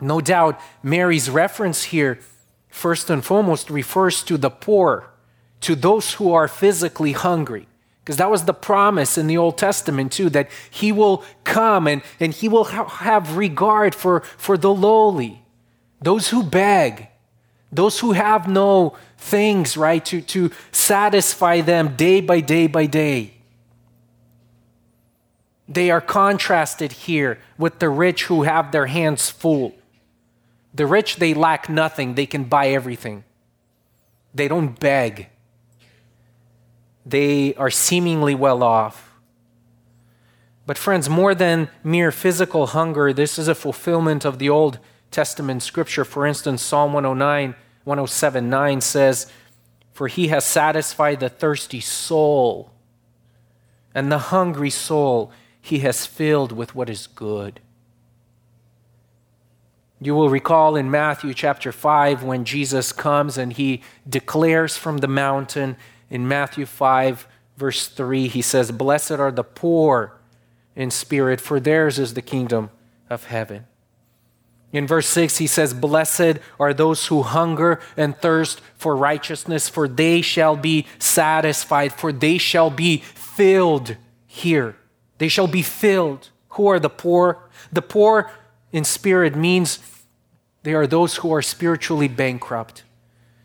[0.00, 2.18] No doubt, Mary's reference here,
[2.68, 5.10] first and foremost, refers to the poor,
[5.60, 7.66] to those who are physically hungry.
[8.04, 12.02] Because that was the promise in the Old Testament, too, that he will come and,
[12.20, 15.42] and he will ha- have regard for, for the lowly,
[16.00, 17.08] those who beg,
[17.72, 23.34] those who have no things, right, to, to satisfy them day by day by day.
[25.68, 29.74] They are contrasted here with the rich who have their hands full.
[30.76, 33.24] The rich, they lack nothing, they can buy everything.
[34.34, 35.30] They don't beg,
[37.06, 39.14] they are seemingly well off.
[40.66, 44.78] But, friends, more than mere physical hunger, this is a fulfillment of the Old
[45.10, 46.04] Testament scripture.
[46.04, 47.54] For instance, Psalm 109,
[47.84, 49.32] 107 9 says,
[49.94, 52.72] For he has satisfied the thirsty soul,
[53.94, 57.60] and the hungry soul he has filled with what is good.
[60.00, 65.08] You will recall in Matthew chapter 5 when Jesus comes and he declares from the
[65.08, 65.76] mountain
[66.10, 67.26] in Matthew 5,
[67.56, 70.18] verse 3, he says, Blessed are the poor
[70.74, 72.70] in spirit, for theirs is the kingdom
[73.08, 73.66] of heaven.
[74.72, 79.88] In verse 6, he says, Blessed are those who hunger and thirst for righteousness, for
[79.88, 84.76] they shall be satisfied, for they shall be filled here.
[85.16, 86.28] They shall be filled.
[86.50, 87.48] Who are the poor?
[87.72, 88.30] The poor
[88.76, 89.78] in spirit means
[90.62, 92.84] they are those who are spiritually bankrupt.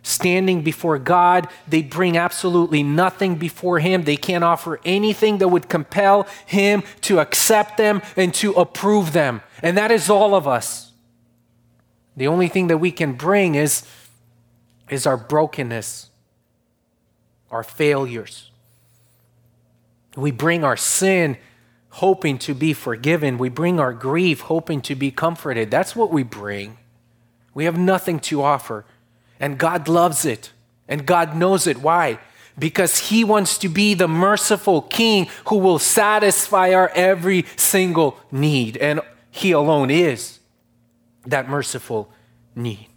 [0.03, 4.03] Standing before God, they bring absolutely nothing before Him.
[4.03, 9.41] They can't offer anything that would compel Him to accept them and to approve them.
[9.61, 10.91] And that is all of us.
[12.17, 13.87] The only thing that we can bring is,
[14.89, 16.09] is our brokenness,
[17.49, 18.51] our failures.
[20.17, 21.37] We bring our sin
[21.91, 23.37] hoping to be forgiven.
[23.37, 25.69] We bring our grief hoping to be comforted.
[25.69, 26.77] That's what we bring.
[27.53, 28.85] We have nothing to offer.
[29.39, 30.51] And God loves it.
[30.87, 31.77] And God knows it.
[31.77, 32.19] Why?
[32.57, 38.77] Because He wants to be the merciful King who will satisfy our every single need.
[38.77, 40.39] And He alone is
[41.25, 42.11] that merciful
[42.55, 42.87] need.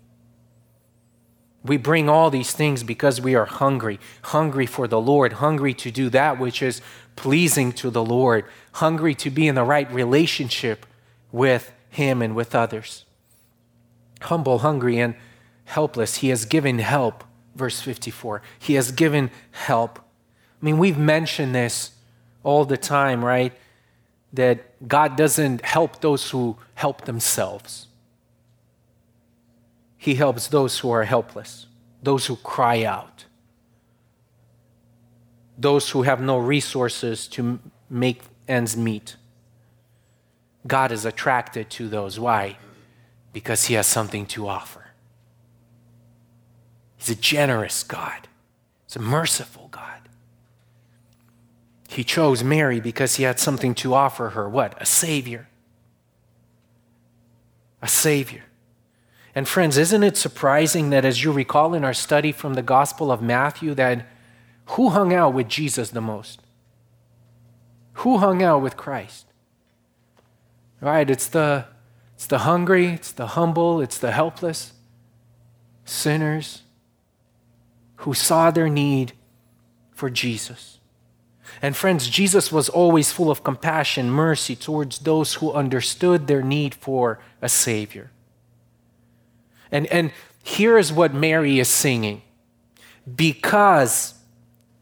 [1.65, 5.91] We bring all these things because we are hungry, hungry for the Lord, hungry to
[5.91, 6.83] do that which is
[7.17, 8.45] pleasing to the Lord,
[8.75, 10.87] hungry to be in the right relationship
[11.33, 13.05] with Him and with others.
[14.23, 15.15] Humble, hungry, and
[15.65, 16.17] helpless.
[16.17, 17.25] He has given help.
[17.55, 18.43] Verse 54.
[18.59, 19.99] He has given help.
[20.01, 21.93] I mean, we've mentioned this
[22.43, 23.53] all the time, right?
[24.33, 27.87] That God doesn't help those who help themselves.
[29.97, 31.67] He helps those who are helpless,
[32.03, 33.25] those who cry out,
[35.57, 39.17] those who have no resources to make ends meet.
[40.67, 42.19] God is attracted to those.
[42.19, 42.57] Why?
[43.33, 44.87] Because He has something to offer.
[46.97, 48.29] He's a generous God,
[48.87, 50.09] He's a merciful God.
[51.89, 54.49] He chose Mary because He had something to offer her.
[54.49, 54.81] What?
[54.81, 55.49] A Savior.
[57.83, 58.45] A Savior.
[59.35, 63.11] And friends, isn't it surprising that as you recall in our study from the Gospel
[63.11, 64.07] of Matthew, that
[64.67, 66.41] who hung out with Jesus the most?
[67.95, 69.27] Who hung out with Christ?
[70.81, 71.09] Right?
[71.09, 71.67] It's the,
[72.15, 74.73] it's the hungry, it's the humble, it's the helpless,
[75.85, 76.63] sinners
[77.97, 79.13] who saw their need
[79.93, 80.79] for Jesus.
[81.63, 86.75] And friends, Jesus was always full of compassion, mercy towards those who understood their need
[86.75, 88.11] for a Savior.
[89.71, 92.23] And, and here is what Mary is singing
[93.17, 94.15] because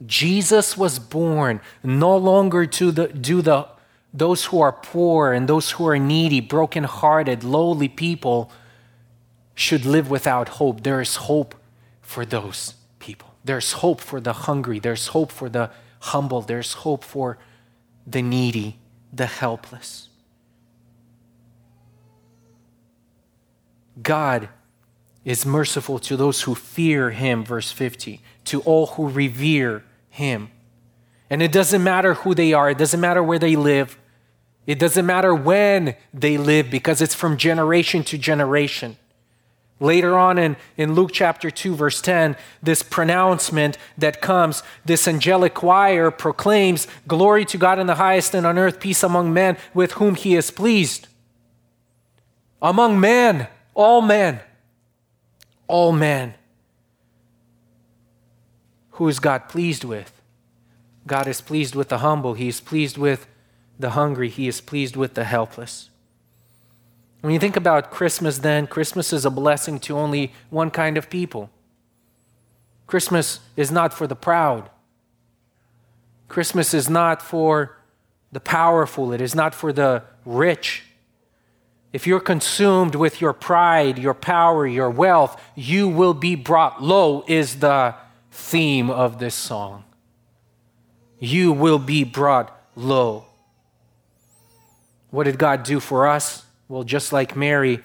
[0.07, 3.69] Jesus was born no longer to the, do the,
[4.13, 8.51] those who are poor and those who are needy, broken-hearted, lowly people
[9.55, 10.83] should live without hope.
[10.83, 11.55] There is hope
[12.01, 13.35] for those people.
[13.45, 14.79] There's hope for the hungry.
[14.79, 16.41] There's hope for the humble.
[16.41, 17.39] There's hope for
[18.07, 18.79] the needy,
[19.13, 20.09] the helpless.
[24.03, 24.49] God
[25.25, 30.51] is merciful to those who fear him, verse 50, to all who revere him.
[31.29, 33.99] And it doesn't matter who they are, it doesn't matter where they live,
[34.67, 38.97] it doesn't matter when they live because it's from generation to generation.
[39.81, 45.55] Later on in, in Luke chapter 2, verse 10, this pronouncement that comes, this angelic
[45.55, 49.93] choir proclaims, Glory to God in the highest, and on earth peace among men with
[49.93, 51.09] whom he is pleased.
[52.61, 54.41] Among men, all men
[55.73, 56.35] all men.
[59.03, 60.13] Who is God pleased with?
[61.09, 62.35] God is pleased with the humble.
[62.35, 63.27] He is pleased with
[63.77, 64.29] the hungry.
[64.29, 65.91] He is pleased with the helpless.
[67.21, 71.11] When you think about Christmas, then, Christmas is a blessing to only one kind of
[71.11, 71.51] people.
[72.87, 74.71] Christmas is not for the proud.
[76.29, 77.79] Christmas is not for
[78.31, 79.13] the powerful.
[79.13, 80.85] It is not for the rich.
[81.93, 87.25] if you're consumed with your pride, your power, your wealth, you will be brought low,
[87.27, 87.95] is the
[88.33, 89.85] theme of this song.
[91.21, 93.27] You will be brought low.
[95.11, 96.47] What did God do for us?
[96.67, 97.81] Well, just like Mary,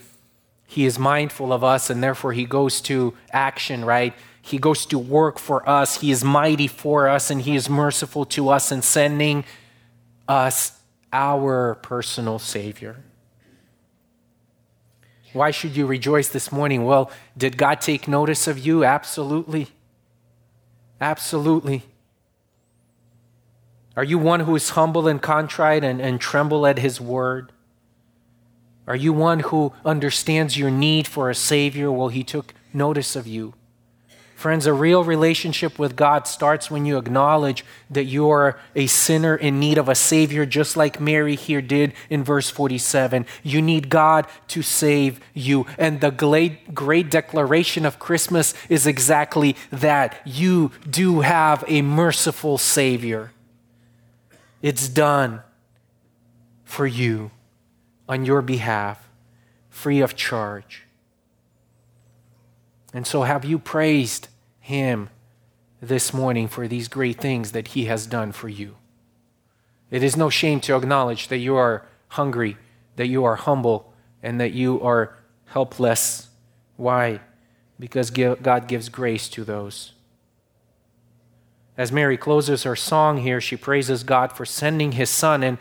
[0.65, 4.13] He is mindful of us and therefore He goes to action, right?
[4.41, 5.99] He goes to work for us.
[5.99, 9.43] He is mighty for us and He is merciful to us in sending
[10.29, 10.79] us
[11.11, 13.03] our personal Savior.
[15.33, 16.85] Why should you rejoice this morning?
[16.85, 18.85] Well, did God take notice of you?
[18.85, 19.67] Absolutely.
[20.99, 21.83] Absolutely.
[23.95, 27.51] Are you one who is humble and contrite and, and tremble at his word?
[28.85, 31.91] Are you one who understands your need for a Savior?
[31.91, 33.53] Well, he took notice of you.
[34.37, 39.35] Friends, a real relationship with God starts when you acknowledge that you are a sinner
[39.35, 43.25] in need of a Savior, just like Mary here did in verse 47.
[43.41, 45.65] You need God to save you.
[45.79, 50.21] And the great, great declaration of Christmas is exactly that.
[50.23, 53.31] You do have a merciful Savior.
[54.61, 55.41] It's done
[56.63, 57.31] for you
[58.07, 59.09] on your behalf,
[59.71, 60.86] free of charge.
[62.93, 64.29] And so, have you praised
[64.59, 65.09] Him
[65.81, 68.75] this morning for these great things that He has done for you?
[69.91, 72.57] It is no shame to acknowledge that you are hungry,
[72.95, 76.29] that you are humble, and that you are helpless.
[76.75, 77.21] Why?
[77.79, 79.93] Because God gives grace to those.
[81.77, 85.57] As Mary closes her song here, she praises God for sending His Son and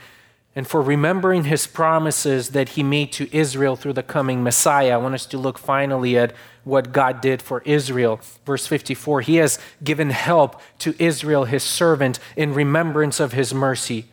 [0.57, 4.95] and for remembering his promises that he made to Israel through the coming Messiah.
[4.95, 6.33] I want us to look finally at
[6.65, 8.19] what God did for Israel.
[8.47, 14.07] Verse 54 He has given help to Israel, his servant, in remembrance of his mercy,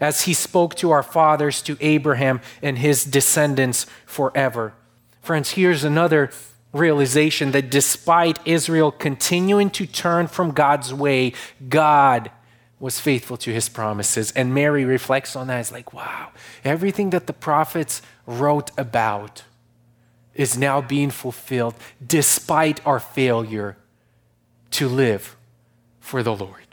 [0.00, 4.74] as he spoke to our fathers, to Abraham and his descendants forever.
[5.20, 6.30] Friends, here's another
[6.72, 11.32] realization that despite Israel continuing to turn from God's way,
[11.68, 12.30] God
[12.80, 14.30] was faithful to his promises.
[14.32, 15.60] And Mary reflects on that.
[15.60, 16.30] It's like, wow,
[16.64, 19.42] everything that the prophets wrote about
[20.34, 21.74] is now being fulfilled
[22.04, 23.76] despite our failure
[24.70, 25.36] to live
[25.98, 26.68] for the Lord.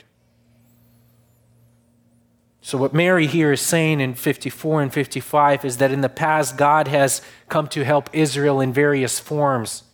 [2.66, 6.56] So, what Mary here is saying in 54 and 55 is that in the past,
[6.56, 9.84] God has come to help Israel in various forms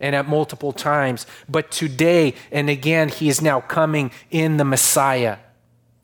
[0.00, 1.24] and at multiple times.
[1.48, 5.38] But today and again, He is now coming in the Messiah.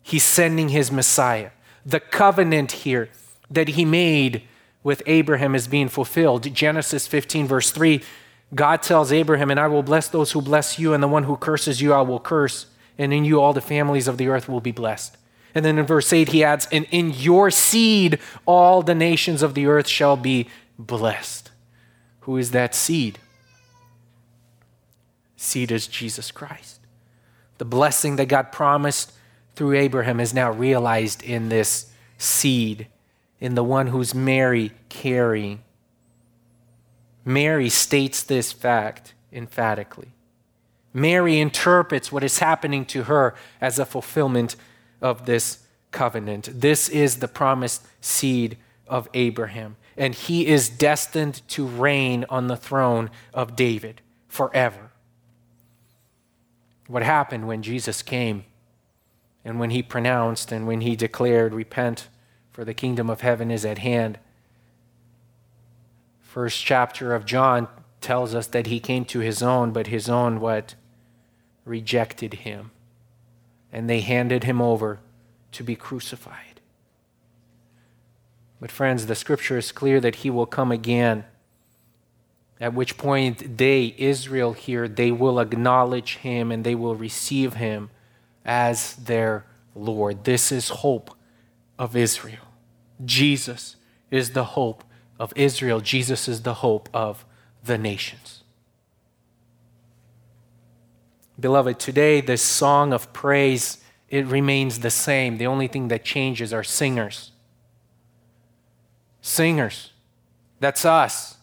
[0.02, 1.50] He's sending his Messiah.
[1.86, 3.08] The covenant here
[3.50, 4.42] that he made
[4.82, 6.52] with Abraham is being fulfilled.
[6.54, 8.02] Genesis 15, verse 3,
[8.54, 11.36] God tells Abraham, And I will bless those who bless you, and the one who
[11.36, 12.66] curses you, I will curse,
[12.98, 15.16] and in you all the families of the earth will be blessed.
[15.54, 19.54] And then in verse 8, he adds, And in your seed all the nations of
[19.54, 20.48] the earth shall be
[20.78, 21.50] blessed.
[22.20, 23.18] Who is that seed?
[25.36, 26.80] Seed is Jesus Christ.
[27.58, 29.12] The blessing that God promised
[29.54, 32.86] through Abraham is now realized in this seed,
[33.40, 35.62] in the one who's Mary carrying.
[37.24, 40.08] Mary states this fact emphatically.
[40.94, 44.56] Mary interprets what is happening to her as a fulfillment
[45.00, 46.48] of this covenant.
[46.52, 52.56] This is the promised seed of Abraham, and he is destined to reign on the
[52.56, 54.90] throne of David forever.
[56.88, 58.44] What happened when Jesus came?
[59.44, 62.08] And when he pronounced and when he declared, Repent,
[62.50, 64.18] for the kingdom of heaven is at hand.
[66.20, 67.68] First chapter of John
[68.00, 70.74] tells us that he came to his own, but his own what?
[71.64, 72.70] Rejected him.
[73.72, 75.00] And they handed him over
[75.52, 76.60] to be crucified.
[78.60, 81.24] But, friends, the scripture is clear that he will come again.
[82.60, 87.90] At which point, they, Israel here, they will acknowledge him and they will receive him
[88.44, 90.24] as their Lord.
[90.24, 91.10] This is hope
[91.78, 92.48] of Israel.
[93.04, 93.76] Jesus
[94.10, 94.84] is the hope
[95.18, 95.80] of Israel.
[95.80, 97.24] Jesus is the hope of
[97.64, 98.42] the nations.
[101.38, 103.78] Beloved, today this song of praise
[104.08, 105.38] it remains the same.
[105.38, 107.32] The only thing that changes are singers.
[109.22, 109.92] Singers.
[110.60, 111.38] That's us.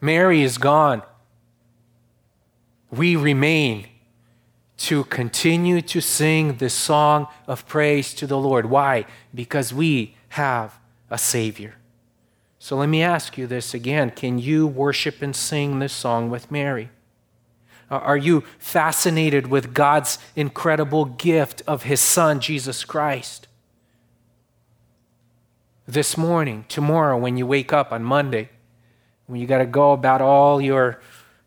[0.00, 1.02] Mary is gone.
[2.90, 3.86] We remain
[4.78, 8.66] to continue to sing this song of praise to the Lord.
[8.66, 9.06] Why?
[9.34, 10.78] Because we have
[11.10, 11.74] a Savior.
[12.58, 14.10] So let me ask you this again.
[14.10, 16.90] Can you worship and sing this song with Mary?
[17.90, 23.48] Are you fascinated with God's incredible gift of His Son, Jesus Christ?
[25.88, 28.50] this morning, tomorrow, when you wake up on Monday,
[29.26, 31.00] when you got to go about all your,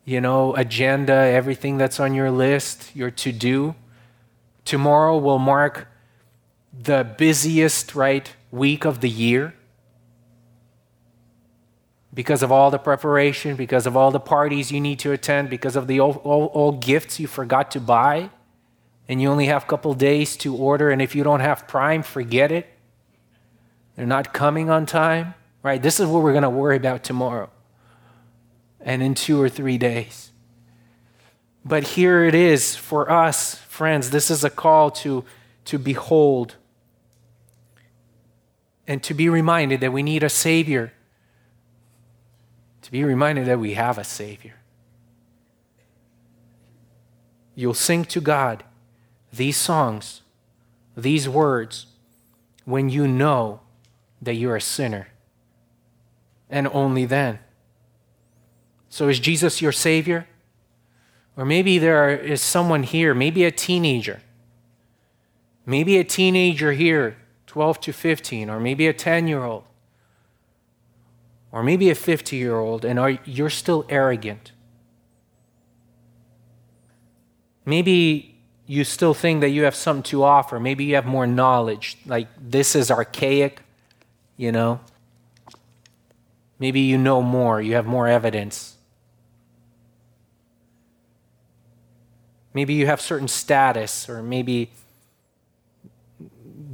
[0.06, 3.76] you know, agenda, everything that's on your list, your to do.
[4.66, 5.88] Tomorrow will mark
[6.74, 9.54] the busiest, right, week of the year
[12.14, 15.76] because of all the preparation, because of all the parties you need to attend, because
[15.76, 18.30] of the old gifts you forgot to buy,
[19.08, 22.04] and you only have a couple days to order, and if you don't have Prime,
[22.04, 22.68] forget it.
[23.96, 25.82] They're not coming on time, right?
[25.82, 27.50] This is what we're going to worry about tomorrow
[28.84, 30.32] and in two or three days.
[31.64, 34.10] But here it is for us, friends.
[34.10, 35.24] This is a call to,
[35.66, 36.56] to behold
[38.88, 40.94] and to be reminded that we need a Savior
[42.82, 44.56] to be reminded that we have a Savior.
[47.56, 48.64] You'll sing to God
[49.32, 50.22] these songs,
[50.98, 51.86] these words,
[52.66, 53.62] when you know
[54.22, 55.08] that you're a sinner.
[56.50, 57.40] And only then.
[58.92, 60.28] So, is Jesus your Savior?
[61.36, 64.22] Or maybe there is someone here, maybe a teenager.
[65.66, 67.18] Maybe a teenager here,
[67.48, 69.64] 12 to 15, or maybe a 10 year old
[71.52, 74.52] or maybe a 50 year old, and are, you're still arrogant.
[77.66, 80.60] Maybe you still think that you have something to offer.
[80.60, 81.98] Maybe you have more knowledge.
[82.06, 83.62] Like, this is archaic,
[84.38, 84.80] you know?
[86.58, 88.78] Maybe you know more, you have more evidence.
[92.54, 94.72] Maybe you have certain status, or maybe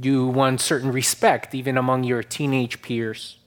[0.02, 3.38] you want certain respect even among your teenage peers.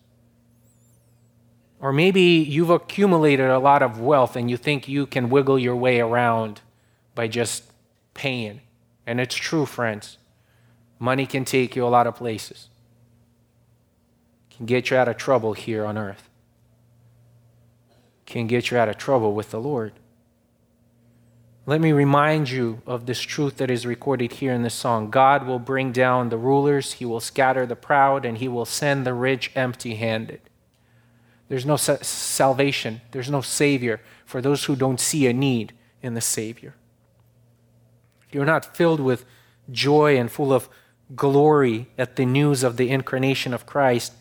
[1.80, 5.76] Or maybe you've accumulated a lot of wealth and you think you can wiggle your
[5.76, 6.62] way around
[7.16, 7.64] by just
[8.14, 8.62] paying.
[9.08, 10.18] And it's true, friends.
[11.00, 12.70] Money can take you a lot of places,
[14.52, 16.30] can get you out of trouble here on earth,
[18.28, 19.94] can get you out of trouble with the Lord.
[21.66, 25.12] Let me remind you of this truth that is recorded here in this song.
[25.12, 29.06] God will bring down the rulers, He will scatter the proud, and He will send
[29.06, 30.42] the rich empty handed.
[31.50, 36.16] There's no sa- salvation, there's no Savior for those who don't see a need in
[36.16, 36.74] the Savior.
[38.32, 39.26] You're not filled with
[39.70, 40.70] joy and full of
[41.16, 44.14] glory at the news of the incarnation of Christ,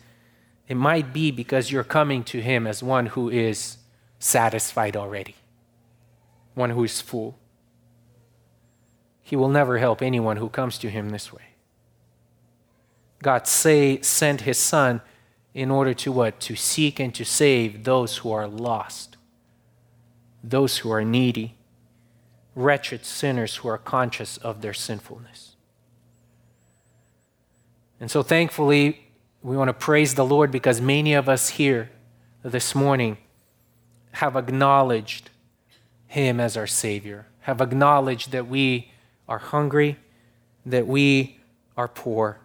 [0.67, 3.77] it might be because you're coming to Him as one who is
[4.19, 5.35] satisfied already,
[6.53, 7.37] one who is full.
[9.21, 11.43] He will never help anyone who comes to Him this way.
[13.23, 15.01] God say, sent His Son
[15.53, 16.39] in order to what?
[16.41, 19.17] To seek and to save those who are lost,
[20.43, 21.55] those who are needy,
[22.55, 25.55] wretched sinners who are conscious of their sinfulness.
[27.99, 29.07] And so, thankfully,
[29.43, 31.89] we want to praise the Lord because many of us here
[32.43, 33.17] this morning
[34.13, 35.29] have acknowledged
[36.11, 38.91] Him as our Savior, have acknowledged that we
[39.29, 39.95] are hungry,
[40.65, 41.39] that we
[41.77, 42.41] are poor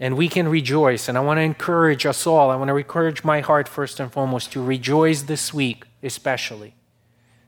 [0.00, 1.08] and we can rejoice.
[1.08, 4.12] And I want to encourage us all, I want to encourage my heart first and
[4.12, 6.74] foremost to rejoice this week, especially,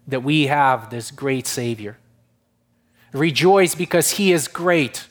[0.06, 1.98] that we have this great Savior.
[3.12, 5.08] Rejoice because He is great,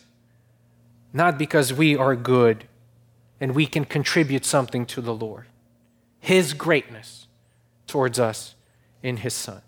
[1.12, 2.64] not because we are good
[3.42, 5.48] and we can contribute something to the Lord.
[6.22, 7.28] His greatness
[7.88, 8.56] towards us
[9.02, 9.62] in His Son.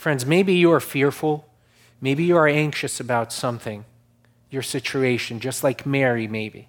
[0.00, 1.46] Friends, maybe you are fearful,
[2.00, 3.84] maybe you are anxious about something,
[4.48, 6.68] your situation, just like Mary, maybe.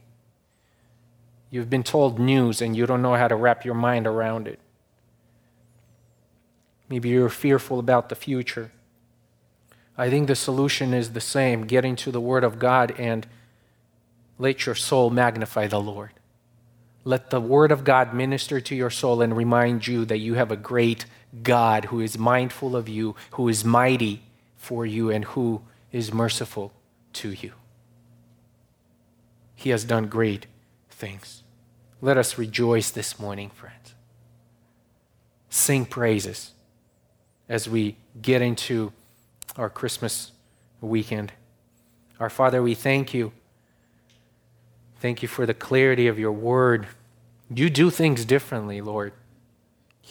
[1.50, 4.60] You've been told news and you don't know how to wrap your mind around it.
[6.90, 8.74] Maybe you're fearful about the future.
[9.98, 13.26] I think the solution is the same get into the Word of God and
[14.38, 16.12] let your soul magnify the Lord.
[17.06, 20.52] Let the Word of God minister to your soul and remind you that you have
[20.52, 21.06] a great
[21.44, 24.24] God who is mindful of you, who is mighty
[24.58, 25.62] for you, and who
[25.92, 26.72] is merciful
[27.14, 27.54] to you.
[29.56, 30.48] He has done great
[30.90, 31.44] things.
[32.02, 33.94] Let us rejoice this morning, friends.
[35.50, 36.52] Sing praises
[37.48, 38.92] as we get into
[39.58, 40.32] our Christmas
[40.80, 41.34] weekend.
[42.20, 43.34] Our Father, we thank you.
[45.00, 46.88] Thank you for the clarity of your word.
[47.54, 49.14] You do things differently, Lord.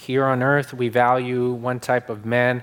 [0.07, 2.62] Here on earth, we value one type of man,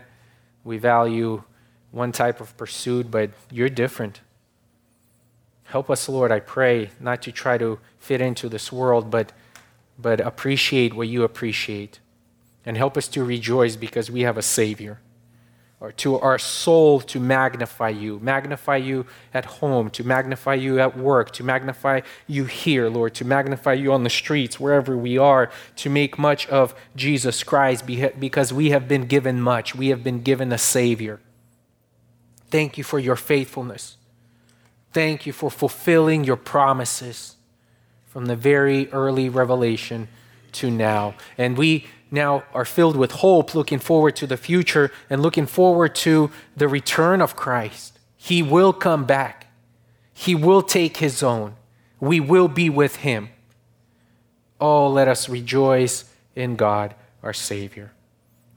[0.63, 1.43] we value
[1.91, 4.21] one type of pursuit, but you're different.
[5.65, 9.33] Help us, Lord, I pray, not to try to fit into this world, but,
[9.99, 11.99] but appreciate what you appreciate.
[12.65, 14.99] And help us to rejoice because we have a Savior
[15.79, 20.97] or to our soul to magnify you, magnify you at home, to magnify you at
[20.97, 25.51] work, to magnify you here, Lord, to magnify you on the streets, wherever we are,
[25.75, 29.75] to make much of Jesus Christ because we have been given much.
[29.75, 31.19] We have been given a Savior.
[32.49, 33.97] Thank you for your faithfulness.
[34.93, 37.35] Thank you for fulfilling your promises
[38.07, 40.07] from the very early revelation
[40.53, 41.13] to now.
[41.37, 45.95] And we now are filled with hope, looking forward to the future and looking forward
[45.95, 47.99] to the return of Christ.
[48.15, 49.47] He will come back,
[50.13, 51.55] He will take His own.
[51.99, 53.29] We will be with Him.
[54.59, 56.05] Oh, let us rejoice
[56.35, 57.91] in God, our Savior.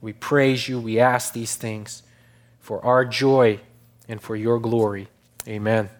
[0.00, 0.80] We praise you.
[0.80, 2.02] We ask these things
[2.58, 3.60] for our joy
[4.08, 5.08] and for your glory.
[5.46, 5.90] Amen.